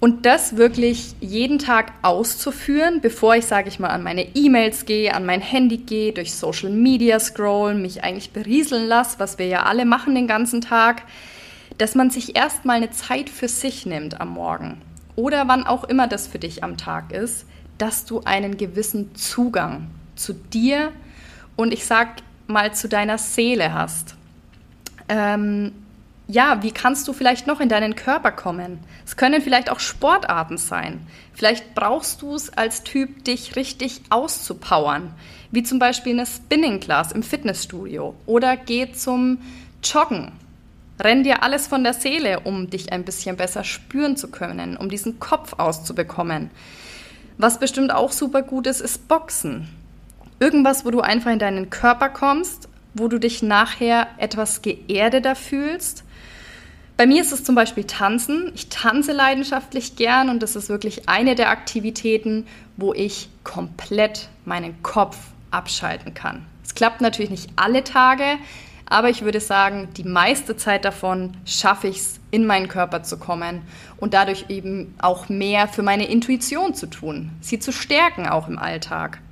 Und 0.00 0.24
das 0.24 0.56
wirklich 0.56 1.14
jeden 1.20 1.58
Tag 1.58 1.92
auszuführen, 2.00 3.02
bevor 3.02 3.36
ich, 3.36 3.44
sage 3.44 3.68
ich 3.68 3.78
mal, 3.80 3.90
an 3.90 4.02
meine 4.02 4.34
E-Mails 4.34 4.86
gehe, 4.86 5.12
an 5.14 5.26
mein 5.26 5.42
Handy 5.42 5.76
gehe, 5.76 6.14
durch 6.14 6.32
Social 6.32 6.70
Media 6.70 7.20
scrollen, 7.20 7.82
mich 7.82 8.02
eigentlich 8.02 8.30
berieseln 8.30 8.88
lasse, 8.88 9.18
was 9.18 9.38
wir 9.38 9.46
ja 9.46 9.64
alle 9.64 9.84
machen 9.84 10.14
den 10.14 10.26
ganzen 10.26 10.62
Tag, 10.62 11.02
dass 11.76 11.94
man 11.94 12.08
sich 12.08 12.34
erstmal 12.34 12.76
eine 12.76 12.90
Zeit 12.90 13.28
für 13.28 13.48
sich 13.48 13.84
nimmt 13.84 14.22
am 14.22 14.30
Morgen. 14.30 14.80
Oder 15.16 15.48
wann 15.48 15.66
auch 15.66 15.84
immer 15.84 16.06
das 16.06 16.26
für 16.26 16.38
dich 16.38 16.64
am 16.64 16.78
Tag 16.78 17.12
ist, 17.12 17.44
dass 17.76 18.06
du 18.06 18.22
einen 18.24 18.56
gewissen 18.56 19.14
Zugang 19.14 19.88
zu 20.20 20.34
dir 20.34 20.92
und 21.56 21.72
ich 21.72 21.84
sag 21.84 22.16
mal 22.46 22.74
zu 22.74 22.88
deiner 22.88 23.18
Seele 23.18 23.72
hast. 23.72 24.14
Ähm, 25.08 25.72
ja, 26.28 26.62
wie 26.62 26.70
kannst 26.70 27.08
du 27.08 27.12
vielleicht 27.12 27.48
noch 27.48 27.58
in 27.60 27.68
deinen 27.68 27.96
Körper 27.96 28.30
kommen? 28.30 28.78
Es 29.04 29.16
können 29.16 29.42
vielleicht 29.42 29.68
auch 29.68 29.80
Sportarten 29.80 30.58
sein. 30.58 31.04
Vielleicht 31.32 31.74
brauchst 31.74 32.22
du 32.22 32.34
es 32.36 32.50
als 32.50 32.84
Typ, 32.84 33.24
dich 33.24 33.56
richtig 33.56 34.02
auszupowern, 34.10 35.12
wie 35.50 35.64
zum 35.64 35.80
Beispiel 35.80 36.12
eine 36.12 36.26
Spinning 36.26 36.78
Class 36.78 37.10
im 37.10 37.24
Fitnessstudio 37.24 38.14
oder 38.26 38.56
geh 38.56 38.92
zum 38.92 39.38
Joggen. 39.82 40.30
Renn 41.00 41.24
dir 41.24 41.42
alles 41.42 41.66
von 41.66 41.82
der 41.82 41.94
Seele, 41.94 42.40
um 42.40 42.70
dich 42.70 42.92
ein 42.92 43.04
bisschen 43.04 43.36
besser 43.36 43.64
spüren 43.64 44.16
zu 44.16 44.30
können, 44.30 44.76
um 44.76 44.88
diesen 44.88 45.18
Kopf 45.18 45.54
auszubekommen. 45.54 46.50
Was 47.38 47.58
bestimmt 47.58 47.90
auch 47.90 48.12
super 48.12 48.42
gut 48.42 48.66
ist, 48.66 48.80
ist 48.82 49.08
Boxen. 49.08 49.68
Irgendwas, 50.40 50.84
wo 50.84 50.90
du 50.90 51.00
einfach 51.00 51.30
in 51.30 51.38
deinen 51.38 51.70
Körper 51.70 52.08
kommst, 52.08 52.68
wo 52.94 53.06
du 53.06 53.18
dich 53.18 53.42
nachher 53.42 54.08
etwas 54.18 54.62
geerdeter 54.62 55.36
fühlst 55.36 56.02
bei 57.00 57.06
mir 57.06 57.22
ist 57.22 57.32
es 57.32 57.44
zum 57.44 57.54
Beispiel 57.54 57.84
Tanzen. 57.84 58.52
Ich 58.54 58.68
tanze 58.68 59.12
leidenschaftlich 59.12 59.96
gern 59.96 60.28
und 60.28 60.42
das 60.42 60.54
ist 60.54 60.68
wirklich 60.68 61.08
eine 61.08 61.34
der 61.34 61.48
Aktivitäten, 61.48 62.46
wo 62.76 62.92
ich 62.92 63.30
komplett 63.42 64.28
meinen 64.44 64.82
Kopf 64.82 65.16
abschalten 65.50 66.12
kann. 66.12 66.44
Es 66.62 66.74
klappt 66.74 67.00
natürlich 67.00 67.30
nicht 67.30 67.48
alle 67.56 67.84
Tage, 67.84 68.36
aber 68.84 69.08
ich 69.08 69.22
würde 69.22 69.40
sagen, 69.40 69.88
die 69.96 70.04
meiste 70.04 70.58
Zeit 70.58 70.84
davon 70.84 71.38
schaffe 71.46 71.88
ich 71.88 71.96
es, 71.96 72.20
in 72.30 72.44
meinen 72.44 72.68
Körper 72.68 73.02
zu 73.02 73.18
kommen 73.18 73.62
und 73.96 74.12
dadurch 74.12 74.50
eben 74.50 74.94
auch 75.00 75.30
mehr 75.30 75.68
für 75.68 75.82
meine 75.82 76.06
Intuition 76.06 76.74
zu 76.74 76.86
tun, 76.86 77.30
sie 77.40 77.60
zu 77.60 77.72
stärken 77.72 78.28
auch 78.28 78.46
im 78.46 78.58
Alltag. 78.58 79.22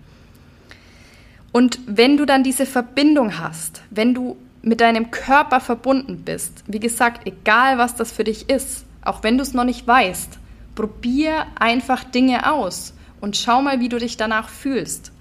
Und 1.52 1.78
wenn 1.86 2.16
du 2.16 2.24
dann 2.24 2.42
diese 2.42 2.66
Verbindung 2.66 3.38
hast, 3.38 3.82
wenn 3.90 4.14
du 4.14 4.36
mit 4.62 4.80
deinem 4.80 5.10
Körper 5.10 5.60
verbunden 5.60 6.22
bist, 6.24 6.64
wie 6.66 6.80
gesagt, 6.80 7.26
egal 7.26 7.78
was 7.78 7.94
das 7.94 8.12
für 8.12 8.24
dich 8.24 8.50
ist, 8.50 8.84
auch 9.02 9.22
wenn 9.22 9.38
du 9.38 9.42
es 9.42 9.54
noch 9.54 9.64
nicht 9.64 9.86
weißt, 9.86 10.38
probier 10.74 11.46
einfach 11.58 12.04
Dinge 12.04 12.52
aus 12.52 12.94
und 13.20 13.36
schau 13.36 13.62
mal, 13.62 13.80
wie 13.80 13.88
du 13.88 13.98
dich 13.98 14.16
danach 14.16 14.48
fühlst. 14.48 15.12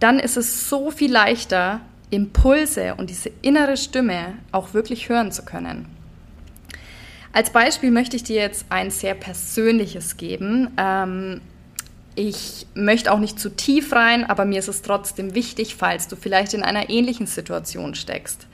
Dann 0.00 0.18
ist 0.18 0.36
es 0.36 0.68
so 0.68 0.90
viel 0.90 1.12
leichter, 1.12 1.80
Impulse 2.10 2.94
und 2.96 3.10
diese 3.10 3.30
innere 3.42 3.76
Stimme 3.76 4.34
auch 4.52 4.74
wirklich 4.74 5.08
hören 5.08 5.32
zu 5.32 5.44
können. 5.44 5.86
Als 7.32 7.50
Beispiel 7.50 7.90
möchte 7.90 8.16
ich 8.16 8.22
dir 8.22 8.36
jetzt 8.36 8.66
ein 8.68 8.90
sehr 8.90 9.14
persönliches 9.14 10.16
geben. 10.16 10.70
Ähm, 10.76 11.40
ich 12.14 12.66
möchte 12.74 13.12
auch 13.12 13.18
nicht 13.18 13.40
zu 13.40 13.50
tief 13.50 13.92
rein, 13.92 14.24
aber 14.24 14.44
mir 14.44 14.58
ist 14.58 14.68
es 14.68 14.82
trotzdem 14.82 15.34
wichtig, 15.34 15.74
falls 15.76 16.08
du 16.08 16.16
vielleicht 16.16 16.54
in 16.54 16.62
einer 16.62 16.90
ähnlichen 16.90 17.26
Situation 17.26 17.94
steckst. 17.94 18.46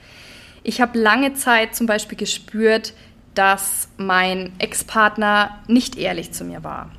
Ich 0.63 0.81
habe 0.81 0.97
lange 0.99 1.33
Zeit 1.33 1.75
zum 1.75 1.87
Beispiel 1.87 2.17
gespürt, 2.17 2.93
dass 3.33 3.87
mein 3.97 4.53
Ex-Partner 4.59 5.59
nicht 5.67 5.97
ehrlich 5.97 6.31
zu 6.31 6.43
mir 6.43 6.63
war. 6.63 6.91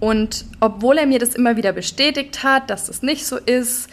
Und 0.00 0.44
obwohl 0.60 0.98
er 0.98 1.06
mir 1.06 1.18
das 1.18 1.34
immer 1.34 1.56
wieder 1.56 1.72
bestätigt 1.72 2.42
hat, 2.44 2.70
dass 2.70 2.86
das 2.86 3.02
nicht 3.02 3.26
so 3.26 3.36
ist, 3.36 3.88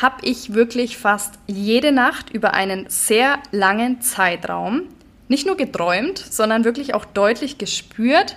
habe 0.00 0.24
ich 0.26 0.54
wirklich 0.54 0.96
fast 0.96 1.34
jede 1.46 1.92
Nacht 1.92 2.30
über 2.30 2.54
einen 2.54 2.86
sehr 2.88 3.38
langen 3.50 4.00
Zeitraum 4.00 4.82
nicht 5.28 5.46
nur 5.46 5.56
geträumt, 5.56 6.18
sondern 6.18 6.64
wirklich 6.64 6.94
auch 6.94 7.04
deutlich 7.04 7.56
gespürt, 7.56 8.36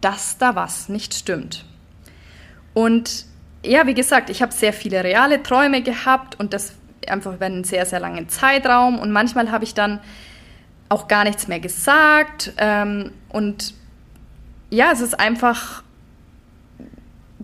dass 0.00 0.36
da 0.36 0.54
was 0.54 0.90
nicht 0.90 1.14
stimmt. 1.14 1.64
Und 2.74 3.26
ja, 3.64 3.86
wie 3.86 3.94
gesagt, 3.94 4.28
ich 4.30 4.42
habe 4.42 4.52
sehr 4.52 4.72
viele 4.72 5.02
reale 5.02 5.42
Träume 5.42 5.82
gehabt 5.82 6.38
und 6.38 6.52
das 6.52 6.74
einfach 7.08 7.34
über 7.34 7.46
einen 7.46 7.64
sehr, 7.64 7.86
sehr 7.86 8.00
langen 8.00 8.28
Zeitraum. 8.28 8.98
Und 8.98 9.10
manchmal 9.10 9.50
habe 9.50 9.64
ich 9.64 9.74
dann 9.74 10.00
auch 10.88 11.08
gar 11.08 11.24
nichts 11.24 11.48
mehr 11.48 11.60
gesagt. 11.60 12.52
Ähm, 12.58 13.12
und 13.30 13.74
ja, 14.70 14.92
es 14.92 15.00
ist 15.00 15.18
einfach 15.18 15.82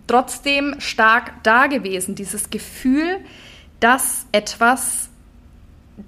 trotzdem 0.06 0.74
stark 0.78 1.32
da 1.42 1.66
gewesen, 1.66 2.14
dieses 2.14 2.50
Gefühl, 2.50 3.18
dass 3.78 4.26
etwas 4.32 5.08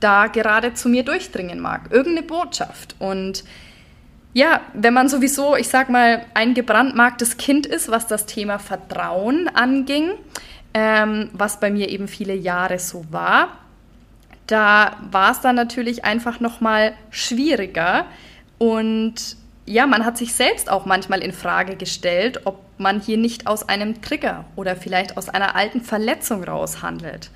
da 0.00 0.26
gerade 0.26 0.74
zu 0.74 0.88
mir 0.88 1.04
durchdringen 1.04 1.61
mag, 1.61 1.90
irgendeine 1.90 2.26
Botschaft. 2.26 2.96
Und 2.98 3.44
ja, 4.35 4.61
wenn 4.73 4.95
man 4.95 5.09
sowieso, 5.09 5.57
ich 5.57 5.68
sag 5.68 5.90
mal, 5.90 6.25
ein 6.35 6.55
gebrandmarktes 6.55 7.37
Kind 7.37 7.66
ist, 7.66 7.90
was 7.90 8.07
das 8.07 8.27
Thema 8.27 8.59
Vertrauen 8.59 9.49
anging, 9.49 10.12
ähm, 10.75 11.29
was 11.33 11.61
bei 11.61 11.71
mir 11.71 11.88
eben 11.90 12.09
viele 12.09 12.35
Jahre 12.35 12.79
so 12.79 13.05
war, 13.11 13.59
da 14.47 14.97
war 15.11 15.33
es 15.33 15.40
dann 15.40 15.57
natürlich 15.57 16.05
einfach 16.05 16.40
nochmal 16.40 16.95
schwieriger 17.11 18.07
und 18.59 19.37
ja, 19.64 19.87
man 19.87 20.05
hat 20.05 20.18
sich 20.18 20.35
selbst 20.35 20.71
auch 20.71 20.87
manchmal 20.87 21.23
in 21.23 21.33
Frage 21.33 21.77
gestellt, 21.77 22.40
ob 22.45 22.59
man 22.79 23.01
hier 23.01 23.16
nicht 23.16 23.47
aus 23.47 23.68
einem 23.68 24.03
Trigger 24.03 24.45
oder 24.57 24.75
vielleicht 24.77 25.16
aus 25.16 25.29
einer 25.29 25.55
alten 25.55 25.81
Verletzung 25.81 26.42
raus 26.42 26.83
handelt. 26.83 27.31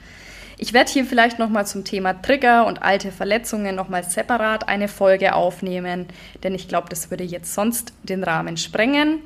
Ich 0.58 0.72
werde 0.72 0.90
hier 0.90 1.04
vielleicht 1.04 1.38
nochmal 1.38 1.66
zum 1.66 1.84
Thema 1.84 2.14
Trigger 2.14 2.66
und 2.66 2.82
alte 2.82 3.12
Verletzungen 3.12 3.76
nochmal 3.76 4.04
separat 4.04 4.68
eine 4.68 4.88
Folge 4.88 5.34
aufnehmen, 5.34 6.06
denn 6.42 6.54
ich 6.54 6.66
glaube, 6.66 6.88
das 6.88 7.10
würde 7.10 7.24
jetzt 7.24 7.54
sonst 7.54 7.92
den 8.04 8.24
Rahmen 8.24 8.56
sprengen. 8.56 9.20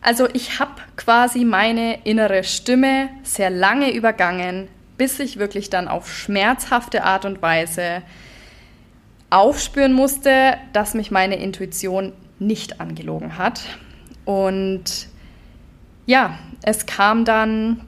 Also 0.00 0.26
ich 0.32 0.58
habe 0.58 0.72
quasi 0.96 1.44
meine 1.44 2.02
innere 2.04 2.44
Stimme 2.44 3.10
sehr 3.22 3.50
lange 3.50 3.92
übergangen, 3.92 4.68
bis 4.96 5.20
ich 5.20 5.38
wirklich 5.38 5.68
dann 5.68 5.88
auf 5.88 6.10
schmerzhafte 6.10 7.04
Art 7.04 7.26
und 7.26 7.42
Weise 7.42 8.02
aufspüren 9.28 9.92
musste, 9.92 10.56
dass 10.72 10.94
mich 10.94 11.10
meine 11.10 11.36
Intuition 11.36 12.14
nicht 12.38 12.80
angelogen 12.80 13.36
hat. 13.36 13.60
Und 14.24 15.08
ja, 16.06 16.38
es 16.62 16.86
kam 16.86 17.26
dann 17.26 17.82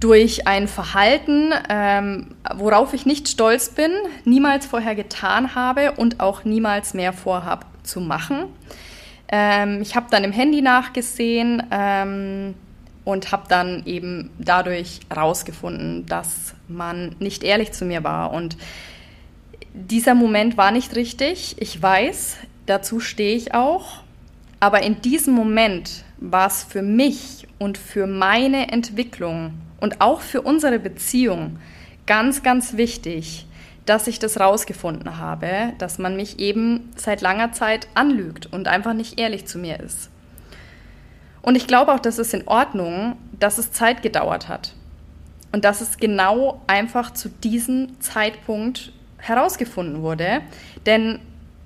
durch 0.00 0.46
ein 0.46 0.68
Verhalten, 0.68 1.52
ähm, 1.68 2.34
worauf 2.54 2.94
ich 2.94 3.06
nicht 3.06 3.28
stolz 3.28 3.70
bin, 3.70 3.92
niemals 4.24 4.66
vorher 4.66 4.94
getan 4.94 5.54
habe 5.54 5.92
und 5.92 6.20
auch 6.20 6.44
niemals 6.44 6.94
mehr 6.94 7.12
vorhabe 7.12 7.66
zu 7.82 8.00
machen. 8.00 8.44
Ähm, 9.28 9.80
ich 9.82 9.96
habe 9.96 10.06
dann 10.10 10.24
im 10.24 10.32
Handy 10.32 10.62
nachgesehen, 10.62 11.62
ähm, 11.70 12.54
und 13.04 13.32
habe 13.32 13.44
dann 13.48 13.84
eben 13.86 14.30
dadurch 14.38 15.00
herausgefunden, 15.08 16.06
dass 16.06 16.54
man 16.68 17.16
nicht 17.18 17.42
ehrlich 17.42 17.72
zu 17.72 17.84
mir 17.84 18.04
war. 18.04 18.32
Und 18.32 18.56
dieser 19.74 20.14
Moment 20.14 20.56
war 20.56 20.70
nicht 20.70 20.94
richtig. 20.94 21.56
Ich 21.58 21.80
weiß, 21.80 22.36
dazu 22.66 23.00
stehe 23.00 23.36
ich 23.36 23.54
auch. 23.54 24.02
Aber 24.60 24.82
in 24.82 25.00
diesem 25.00 25.34
Moment 25.34 26.04
war 26.18 26.46
es 26.46 26.62
für 26.62 26.82
mich 26.82 27.48
und 27.58 27.78
für 27.78 28.06
meine 28.06 28.70
Entwicklung 28.70 29.54
und 29.82 30.00
auch 30.00 30.20
für 30.20 30.42
unsere 30.42 30.78
Beziehung 30.78 31.58
ganz, 32.06 32.44
ganz 32.44 32.76
wichtig, 32.76 33.46
dass 33.84 34.06
ich 34.06 34.20
das 34.20 34.38
rausgefunden 34.38 35.18
habe, 35.18 35.72
dass 35.78 35.98
man 35.98 36.14
mich 36.14 36.38
eben 36.38 36.90
seit 36.94 37.20
langer 37.20 37.50
Zeit 37.50 37.88
anlügt 37.94 38.46
und 38.52 38.68
einfach 38.68 38.92
nicht 38.92 39.18
ehrlich 39.18 39.46
zu 39.46 39.58
mir 39.58 39.80
ist. 39.80 40.08
Und 41.42 41.56
ich 41.56 41.66
glaube 41.66 41.92
auch, 41.92 41.98
dass 41.98 42.18
es 42.18 42.32
in 42.32 42.46
Ordnung, 42.46 43.16
dass 43.40 43.58
es 43.58 43.72
Zeit 43.72 44.02
gedauert 44.02 44.46
hat. 44.46 44.72
Und 45.50 45.64
dass 45.64 45.80
es 45.80 45.96
genau 45.96 46.62
einfach 46.68 47.12
zu 47.12 47.28
diesem 47.28 48.00
Zeitpunkt 48.00 48.92
herausgefunden 49.18 50.00
wurde. 50.00 50.42
Denn 50.86 51.18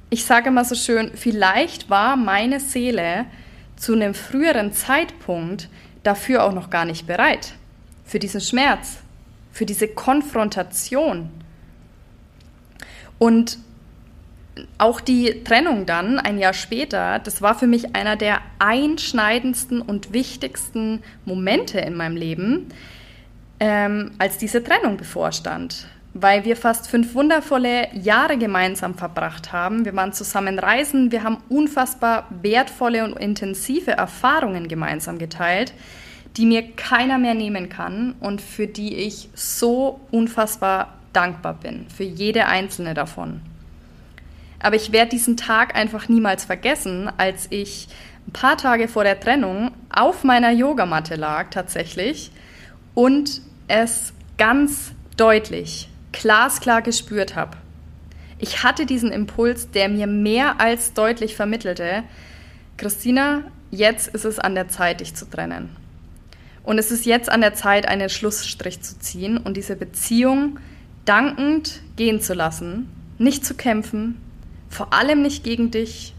ich 0.09 0.25
sage 0.25 0.51
mal 0.51 0.65
so 0.65 0.75
schön, 0.75 1.11
vielleicht 1.15 1.91
war 1.91 2.17
meine 2.17 2.61
Seele 2.61 3.27
zu 3.77 3.93
einem 3.93 4.15
früheren 4.15 4.73
Zeitpunkt 4.73 5.69
dafür 6.03 6.45
auch 6.45 6.53
noch 6.53 6.71
gar 6.71 6.87
nicht 6.87 7.07
bereit. 7.07 7.53
Für 8.07 8.19
diesen 8.19 8.41
Schmerz, 8.41 8.99
für 9.53 9.67
diese 9.67 9.89
Konfrontation. 9.89 11.31
Und 13.19 13.59
auch 14.79 15.01
die 15.01 15.45
Trennung 15.45 15.87
dann, 15.87 16.19
ein 16.19 16.39
Jahr 16.39 16.55
später, 16.55 17.19
das 17.19 17.43
war 17.43 17.59
für 17.59 17.67
mich 17.67 17.95
einer 17.95 18.17
der 18.17 18.41
einschneidendsten 18.59 19.83
und 19.83 20.13
wichtigsten 20.13 21.03
Momente 21.25 21.79
in 21.79 21.95
meinem 21.95 22.17
Leben, 22.17 22.69
ähm, 23.61 24.13
als 24.19 24.39
diese 24.39 24.63
Trennung 24.63 24.97
bevorstand. 24.97 25.89
Weil 26.15 26.47
wir 26.47 26.57
fast 26.57 26.89
fünf 26.89 27.15
wundervolle 27.15 27.89
Jahre 27.95 28.39
gemeinsam 28.39 28.95
verbracht 28.95 29.53
haben. 29.53 29.85
Wir 29.85 29.95
waren 29.95 30.15
zusammen 30.15 30.59
reisen, 30.59 31.13
wir 31.13 31.23
haben 31.23 31.39
unfassbar 31.51 32.27
wertvolle 32.43 33.05
und 33.05 33.19
intensive 33.19 33.91
Erfahrungen 33.91 34.69
gemeinsam 34.69 35.19
geteilt, 35.19 35.75
die 36.37 36.47
mir 36.47 36.63
keiner 36.73 37.19
mehr 37.19 37.35
nehmen 37.35 37.69
kann 37.69 38.15
und 38.21 38.41
für 38.41 38.67
die 38.67 38.97
ich 38.97 39.29
so 39.35 40.01
unfassbar 40.11 40.95
dankbar 41.13 41.55
bin, 41.55 41.87
für 41.89 42.05
jede 42.05 42.47
einzelne 42.47 42.93
davon. 42.93 43.41
Aber 44.61 44.77
ich 44.77 44.93
werde 44.93 45.11
diesen 45.11 45.37
Tag 45.37 45.75
einfach 45.75 46.09
niemals 46.09 46.45
vergessen, 46.45 47.11
als 47.17 47.47
ich 47.51 47.89
ein 48.27 48.33
paar 48.33 48.57
Tage 48.57 48.89
vor 48.89 49.05
der 49.05 49.21
Trennung 49.21 49.71
auf 49.91 50.25
meiner 50.25 50.51
Yogamatte 50.51 51.15
lag 51.15 51.51
tatsächlich 51.51 52.31
und 52.95 53.41
es 53.69 54.13
ganz 54.37 54.93
deutlich, 55.17 55.89
glasklar 56.13 56.83
gespürt 56.83 57.37
habe. 57.37 57.57
Ich 58.39 58.63
hatte 58.63 58.85
diesen 58.85 59.13
Impuls, 59.13 59.71
der 59.71 59.89
mir 59.89 60.07
mehr 60.07 60.61
als 60.61 60.93
deutlich 60.93 61.37
vermittelte, 61.37 62.03
Christina, 62.77 63.45
jetzt 63.71 64.09
ist 64.09 64.27
es 64.27 64.39
an 64.39 64.55
der 64.55 64.69
Zeit, 64.69 65.01
dich 65.01 65.15
zu 65.15 65.29
trennen. 65.31 65.86
Und 66.67 66.79
es 66.79 66.91
ist 66.91 67.07
jetzt 67.07 67.31
an 67.31 67.41
der 67.41 67.55
Zeit, 67.55 67.87
einen 67.87 68.11
Schlussstrich 68.11 68.83
zu 68.83 68.99
ziehen 68.99 69.39
und 69.39 69.57
diese 69.57 69.77
Beziehung 69.77 70.59
dankend 71.05 71.81
gehen 71.95 72.21
zu 72.21 72.35
lassen, 72.35 72.91
nicht 73.19 73.47
zu 73.47 73.55
kämpfen, 73.55 74.21
vor 74.69 74.93
allem 74.93 75.23
nicht 75.23 75.45
gegen 75.45 75.71
dich, 75.71 76.13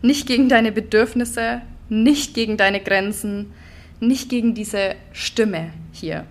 nicht 0.00 0.26
gegen 0.26 0.48
deine 0.48 0.72
Bedürfnisse, 0.72 1.60
nicht 1.90 2.32
gegen 2.32 2.56
deine 2.56 2.80
Grenzen, 2.80 3.52
nicht 4.00 4.30
gegen 4.30 4.54
diese 4.54 4.94
Stimme 5.12 5.72
hier. 5.92 6.24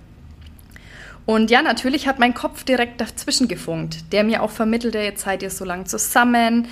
Und 1.27 1.51
ja, 1.51 1.61
natürlich 1.61 2.07
hat 2.07 2.17
mein 2.17 2.33
Kopf 2.33 2.63
direkt 2.63 2.99
dazwischen 2.99 3.47
gefunkt, 3.47 4.11
der 4.11 4.23
mir 4.23 4.41
auch 4.41 4.49
vermittelte, 4.49 4.97
jetzt 4.97 5.21
seid 5.21 5.43
ihr 5.43 5.51
so 5.51 5.65
lang 5.65 5.85
zusammen, 5.85 6.67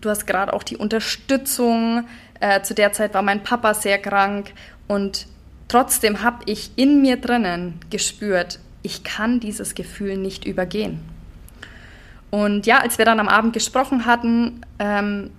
du 0.00 0.08
hast 0.08 0.24
gerade 0.28 0.52
auch 0.52 0.62
die 0.62 0.76
Unterstützung, 0.76 2.04
äh, 2.38 2.62
zu 2.62 2.74
der 2.74 2.92
Zeit 2.92 3.12
war 3.12 3.22
mein 3.22 3.42
Papa 3.42 3.74
sehr 3.74 3.98
krank 3.98 4.52
und 4.86 5.26
trotzdem 5.68 6.22
habe 6.22 6.38
ich 6.46 6.72
in 6.76 7.00
mir 7.02 7.16
drinnen 7.16 7.80
gespürt, 7.90 8.58
ich 8.82 9.04
kann 9.04 9.40
dieses 9.40 9.74
Gefühl 9.74 10.16
nicht 10.16 10.44
übergehen. 10.44 11.00
Und 12.30 12.66
ja, 12.66 12.78
als 12.78 12.98
wir 12.98 13.04
dann 13.04 13.20
am 13.20 13.28
Abend 13.28 13.52
gesprochen 13.52 14.06
hatten, 14.06 14.60
ähm, 14.78 15.30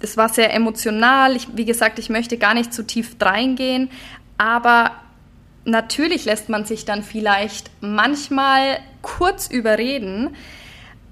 das 0.00 0.16
war 0.16 0.28
sehr 0.28 0.52
emotional. 0.52 1.36
Ich, 1.36 1.48
wie 1.56 1.64
gesagt, 1.64 1.98
ich 1.98 2.10
möchte 2.10 2.38
gar 2.38 2.54
nicht 2.54 2.72
zu 2.72 2.84
tief 2.84 3.16
reingehen, 3.20 3.90
aber 4.38 4.92
natürlich 5.64 6.24
lässt 6.24 6.48
man 6.48 6.64
sich 6.64 6.84
dann 6.84 7.02
vielleicht 7.02 7.70
manchmal 7.80 8.78
kurz 9.00 9.48
überreden, 9.48 10.34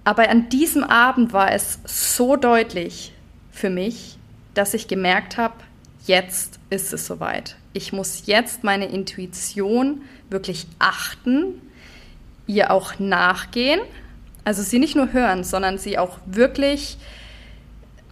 aber 0.04 0.28
an 0.28 0.48
diesem 0.48 0.82
Abend 0.82 1.32
war 1.32 1.52
es 1.52 1.78
so 1.84 2.36
deutlich 2.36 3.12
für 3.52 3.70
mich, 3.70 4.16
dass 4.54 4.74
ich 4.74 4.88
gemerkt 4.88 5.36
habe, 5.36 5.54
jetzt 6.06 6.58
ist 6.70 6.92
es 6.92 7.06
soweit. 7.06 7.56
Ich 7.72 7.92
muss 7.92 8.24
jetzt 8.26 8.64
meine 8.64 8.86
Intuition 8.86 10.02
wirklich 10.28 10.66
achten, 10.78 11.60
ihr 12.46 12.70
auch 12.70 12.98
nachgehen, 12.98 13.80
also 14.44 14.62
sie 14.62 14.78
nicht 14.78 14.96
nur 14.96 15.12
hören, 15.12 15.44
sondern 15.44 15.78
sie 15.78 15.98
auch 15.98 16.18
wirklich 16.26 16.98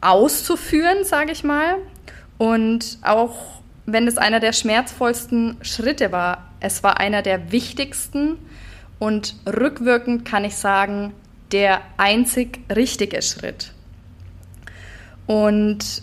auszuführen, 0.01 1.05
sage 1.05 1.33
ich 1.33 1.43
mal. 1.43 1.77
Und 2.37 2.99
auch 3.03 3.61
wenn 3.87 4.07
es 4.07 4.19
einer 4.19 4.39
der 4.39 4.53
schmerzvollsten 4.53 5.57
Schritte 5.63 6.13
war, 6.13 6.49
es 6.61 6.83
war 6.83 7.01
einer 7.01 7.23
der 7.23 7.51
wichtigsten 7.53 8.39
und 8.99 9.35
rückwirkend 9.47 10.25
kann 10.25 10.45
ich 10.45 10.57
sagen, 10.57 11.13
der 11.53 11.81
einzig 11.97 12.61
richtige 12.75 13.23
Schritt. 13.23 13.73
Und 15.27 16.03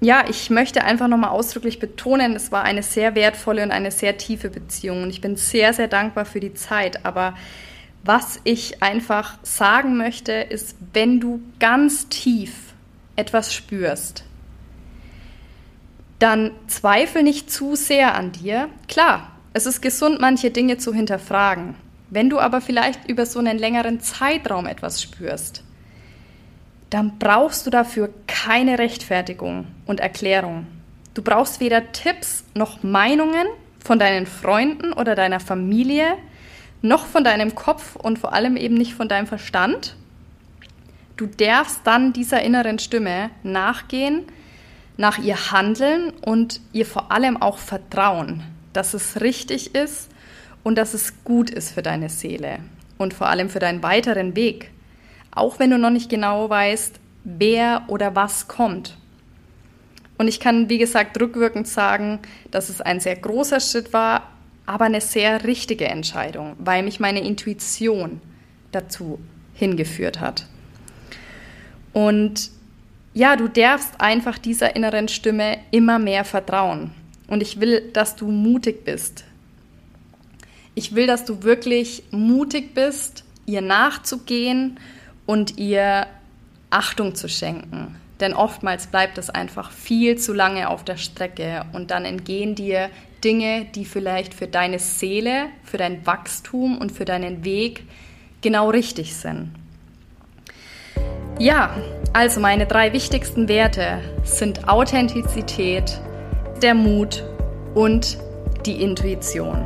ja, 0.00 0.24
ich 0.28 0.48
möchte 0.48 0.84
einfach 0.84 1.08
nochmal 1.08 1.30
ausdrücklich 1.30 1.80
betonen, 1.80 2.36
es 2.36 2.52
war 2.52 2.62
eine 2.62 2.82
sehr 2.82 3.14
wertvolle 3.14 3.64
und 3.64 3.72
eine 3.72 3.90
sehr 3.90 4.16
tiefe 4.16 4.48
Beziehung. 4.48 5.02
Und 5.02 5.10
ich 5.10 5.20
bin 5.20 5.36
sehr, 5.36 5.72
sehr 5.72 5.88
dankbar 5.88 6.24
für 6.24 6.40
die 6.40 6.54
Zeit. 6.54 7.04
Aber 7.04 7.34
was 8.04 8.40
ich 8.44 8.82
einfach 8.82 9.38
sagen 9.42 9.96
möchte, 9.96 10.32
ist, 10.32 10.76
wenn 10.92 11.18
du 11.18 11.40
ganz 11.58 12.08
tief 12.08 12.52
etwas 13.16 13.52
spürst, 13.52 14.24
dann 16.20 16.52
zweifel 16.68 17.22
nicht 17.22 17.50
zu 17.50 17.74
sehr 17.74 18.14
an 18.14 18.32
dir. 18.32 18.68
Klar, 18.86 19.32
es 19.52 19.66
ist 19.66 19.80
gesund, 19.80 20.20
manche 20.20 20.50
Dinge 20.50 20.78
zu 20.78 20.94
hinterfragen. 20.94 21.74
Wenn 22.10 22.30
du 22.30 22.38
aber 22.38 22.60
vielleicht 22.60 23.08
über 23.08 23.26
so 23.26 23.40
einen 23.40 23.58
längeren 23.58 24.00
Zeitraum 24.00 24.66
etwas 24.66 25.02
spürst, 25.02 25.64
dann 26.90 27.18
brauchst 27.18 27.66
du 27.66 27.70
dafür 27.70 28.10
keine 28.26 28.78
Rechtfertigung 28.78 29.66
und 29.86 30.00
Erklärung. 30.00 30.66
Du 31.14 31.22
brauchst 31.22 31.60
weder 31.60 31.92
Tipps 31.92 32.44
noch 32.54 32.82
Meinungen 32.82 33.46
von 33.84 33.98
deinen 33.98 34.26
Freunden 34.26 34.92
oder 34.92 35.14
deiner 35.14 35.40
Familie, 35.40 36.14
noch 36.80 37.06
von 37.06 37.24
deinem 37.24 37.54
Kopf 37.54 37.96
und 37.96 38.18
vor 38.18 38.32
allem 38.32 38.56
eben 38.56 38.74
nicht 38.74 38.94
von 38.94 39.08
deinem 39.08 39.26
Verstand. 39.26 39.96
Du 41.16 41.26
darfst 41.26 41.80
dann 41.84 42.12
dieser 42.12 42.42
inneren 42.42 42.78
Stimme 42.78 43.30
nachgehen, 43.42 44.24
nach 44.96 45.18
ihr 45.18 45.52
handeln 45.52 46.12
und 46.24 46.60
ihr 46.72 46.86
vor 46.86 47.10
allem 47.12 47.40
auch 47.40 47.58
vertrauen, 47.58 48.42
dass 48.72 48.94
es 48.94 49.20
richtig 49.20 49.74
ist 49.74 50.10
und 50.62 50.76
dass 50.76 50.94
es 50.94 51.24
gut 51.24 51.50
ist 51.50 51.72
für 51.72 51.82
deine 51.82 52.08
Seele 52.08 52.60
und 52.98 53.14
vor 53.14 53.28
allem 53.28 53.48
für 53.48 53.58
deinen 53.58 53.82
weiteren 53.82 54.36
Weg 54.36 54.70
auch 55.30 55.58
wenn 55.58 55.70
du 55.70 55.78
noch 55.78 55.90
nicht 55.90 56.10
genau 56.10 56.48
weißt, 56.50 57.00
wer 57.24 57.84
oder 57.88 58.14
was 58.14 58.48
kommt. 58.48 58.96
Und 60.16 60.28
ich 60.28 60.40
kann, 60.40 60.68
wie 60.68 60.78
gesagt, 60.78 61.20
rückwirkend 61.20 61.68
sagen, 61.68 62.18
dass 62.50 62.68
es 62.68 62.80
ein 62.80 63.00
sehr 63.00 63.16
großer 63.16 63.60
Schritt 63.60 63.92
war, 63.92 64.30
aber 64.66 64.84
eine 64.84 65.00
sehr 65.00 65.44
richtige 65.44 65.86
Entscheidung, 65.86 66.56
weil 66.58 66.82
mich 66.82 67.00
meine 67.00 67.20
Intuition 67.20 68.20
dazu 68.72 69.18
hingeführt 69.54 70.20
hat. 70.20 70.46
Und 71.92 72.50
ja, 73.14 73.36
du 73.36 73.48
darfst 73.48 74.00
einfach 74.00 74.38
dieser 74.38 74.76
inneren 74.76 75.08
Stimme 75.08 75.58
immer 75.70 75.98
mehr 75.98 76.24
vertrauen. 76.24 76.90
Und 77.28 77.42
ich 77.42 77.60
will, 77.60 77.90
dass 77.92 78.16
du 78.16 78.28
mutig 78.28 78.84
bist. 78.84 79.24
Ich 80.74 80.94
will, 80.94 81.06
dass 81.06 81.24
du 81.24 81.42
wirklich 81.42 82.04
mutig 82.10 82.74
bist, 82.74 83.24
ihr 83.46 83.60
nachzugehen 83.60 84.78
und 85.28 85.58
ihr 85.58 86.06
Achtung 86.70 87.14
zu 87.14 87.28
schenken. 87.28 87.96
Denn 88.18 88.32
oftmals 88.32 88.86
bleibt 88.86 89.18
es 89.18 89.28
einfach 89.28 89.70
viel 89.70 90.16
zu 90.16 90.32
lange 90.32 90.70
auf 90.70 90.84
der 90.84 90.96
Strecke 90.96 91.66
und 91.74 91.90
dann 91.90 92.06
entgehen 92.06 92.54
dir 92.54 92.88
Dinge, 93.22 93.66
die 93.74 93.84
vielleicht 93.84 94.32
für 94.32 94.46
deine 94.46 94.78
Seele, 94.78 95.48
für 95.64 95.76
dein 95.76 96.06
Wachstum 96.06 96.78
und 96.78 96.92
für 96.92 97.04
deinen 97.04 97.44
Weg 97.44 97.84
genau 98.40 98.70
richtig 98.70 99.16
sind. 99.16 99.50
Ja, 101.38 101.76
also 102.14 102.40
meine 102.40 102.64
drei 102.64 102.94
wichtigsten 102.94 103.48
Werte 103.48 104.00
sind 104.24 104.66
Authentizität, 104.66 106.00
der 106.62 106.74
Mut 106.74 107.22
und 107.74 108.16
die 108.64 108.80
Intuition. 108.80 109.62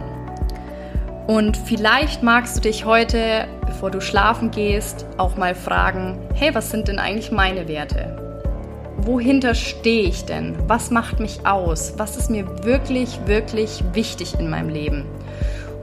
Und 1.29 1.57
vielleicht 1.57 2.25
magst 2.25 2.57
du 2.57 2.61
dich 2.63 2.85
heute, 2.85 3.47
bevor 3.73 3.91
du 3.91 4.03
schlafen 4.03 4.51
gehst, 4.51 5.07
auch 5.17 5.37
mal 5.37 5.55
fragen, 5.55 6.19
hey, 6.35 6.55
was 6.55 6.71
sind 6.71 6.89
denn 6.89 6.99
eigentlich 6.99 7.33
meine 7.33 7.69
Werte? 7.69 8.19
Wohinter 8.99 9.55
stehe 9.55 10.09
ich 10.09 10.27
denn? 10.27 10.57
Was 10.69 10.91
macht 10.91 11.21
mich 11.21 11.47
aus? 11.47 11.95
Was 11.97 12.19
ist 12.19 12.31
mir 12.31 12.65
wirklich, 12.65 13.19
wirklich 13.25 13.83
wichtig 13.95 14.39
in 14.39 14.51
meinem 14.51 14.69
Leben? 14.69 15.07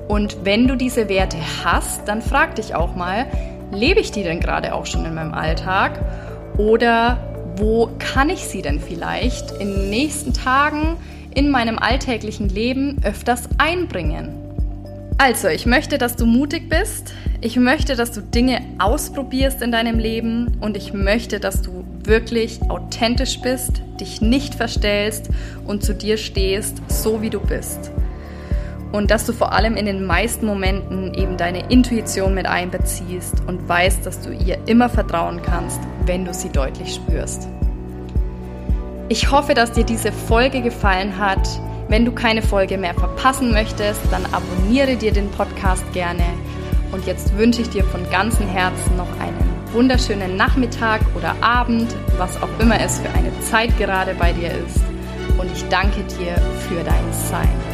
Und 0.08 0.46
wenn 0.46 0.68
du 0.68 0.76
diese 0.76 1.10
Werte 1.10 1.38
hast, 1.64 2.08
dann 2.08 2.22
frag 2.22 2.56
dich 2.56 2.76
auch 2.76 2.96
mal, 2.96 3.26
lebe 3.72 4.00
ich 4.00 4.12
die 4.12 4.24
denn 4.24 4.40
gerade 4.40 4.76
auch 4.76 4.86
schon 4.86 5.04
in 5.04 5.16
meinem 5.16 5.34
Alltag? 5.34 6.00
Oder 6.58 7.18
wo 7.56 7.90
kann 7.98 8.30
ich 8.30 8.46
sie 8.46 8.62
denn 8.62 8.80
vielleicht 8.80 9.52
in 9.54 9.74
den 9.74 9.90
nächsten 9.90 10.34
Tagen 10.34 10.96
in 11.34 11.50
meinem 11.50 11.80
alltäglichen 11.80 12.50
Leben 12.50 12.98
öfters 13.04 13.50
einbringen? 13.58 14.39
Also, 15.22 15.50
ich 15.50 15.66
möchte, 15.66 15.98
dass 15.98 16.16
du 16.16 16.26
mutig 16.26 16.70
bist. 16.70 17.14
Ich 17.42 17.58
möchte, 17.58 17.98
dass 17.98 18.14
du 18.14 18.22
Dinge 18.22 18.62
ausprobierst 18.80 19.62
in 19.62 19.70
deinem 19.70 20.00
Leben 20.00 20.58
und 20.62 20.78
ich 20.78 20.94
möchte, 20.94 21.42
dass 21.42 21.62
du 21.62 21.84
wirklich 22.06 22.62
authentisch 22.70 23.42
bist, 23.42 23.82
dich 24.00 24.22
nicht 24.22 24.56
verstellst 24.56 25.30
und 25.68 25.84
zu 25.84 25.94
dir 25.94 26.16
stehst, 26.16 26.82
so 26.88 27.22
wie 27.22 27.30
du 27.30 27.42
bist 27.42 27.92
und 28.94 29.12
dass 29.12 29.26
du 29.26 29.34
vor 29.34 29.52
allem 29.52 29.76
in 29.76 29.86
den 29.86 30.06
meisten 30.06 30.46
Momenten 30.46 31.14
eben 31.14 31.36
deine 31.36 31.70
Intuition 31.70 32.34
mit 32.34 32.48
einbeziehst 32.48 33.36
und 33.46 33.68
weißt, 33.68 34.06
dass 34.06 34.22
du 34.22 34.32
ihr 34.32 34.58
immer 34.68 34.88
vertrauen 34.88 35.42
kannst, 35.42 35.82
wenn 36.06 36.24
du 36.24 36.34
sie 36.34 36.50
deutlich 36.50 36.96
spürst. 36.96 37.50
Ich 39.10 39.32
hoffe, 39.32 39.54
dass 39.54 39.74
dir 39.74 39.84
diese 39.84 40.14
Folge 40.14 40.62
gefallen 40.62 41.20
hat. 41.20 41.48
Wenn 41.90 42.06
du 42.06 42.12
keine 42.12 42.44
Folge 42.44 42.78
mehr 42.78 42.94
verpassen 42.94 43.52
möchtest, 43.52 44.00
dann 44.12 44.24
abonniere 44.32 44.96
dir 44.96 45.12
den 45.12 45.32
Podcast 45.32 45.84
gerne. 45.92 46.24
Und 46.92 47.08
jetzt 47.08 47.36
wünsche 47.36 47.64
ich 47.64 47.70
dir 47.70 47.84
von 47.84 48.08
ganzem 48.12 48.48
Herzen 48.48 48.96
noch 48.96 49.10
einen 49.20 49.50
wunderschönen 49.74 50.36
Nachmittag 50.36 51.02
oder 51.16 51.36
Abend, 51.42 51.96
was 52.20 52.40
auch 52.44 52.60
immer 52.60 52.80
es 52.80 53.00
für 53.00 53.10
eine 53.10 53.32
Zeit 53.42 53.76
gerade 53.80 54.14
bei 54.14 54.34
dir 54.34 54.52
ist. 54.52 54.84
Und 55.40 55.52
ich 55.52 55.64
danke 55.70 56.04
dir 56.04 56.36
für 56.68 56.84
dein 56.84 57.12
Sein. 57.12 57.69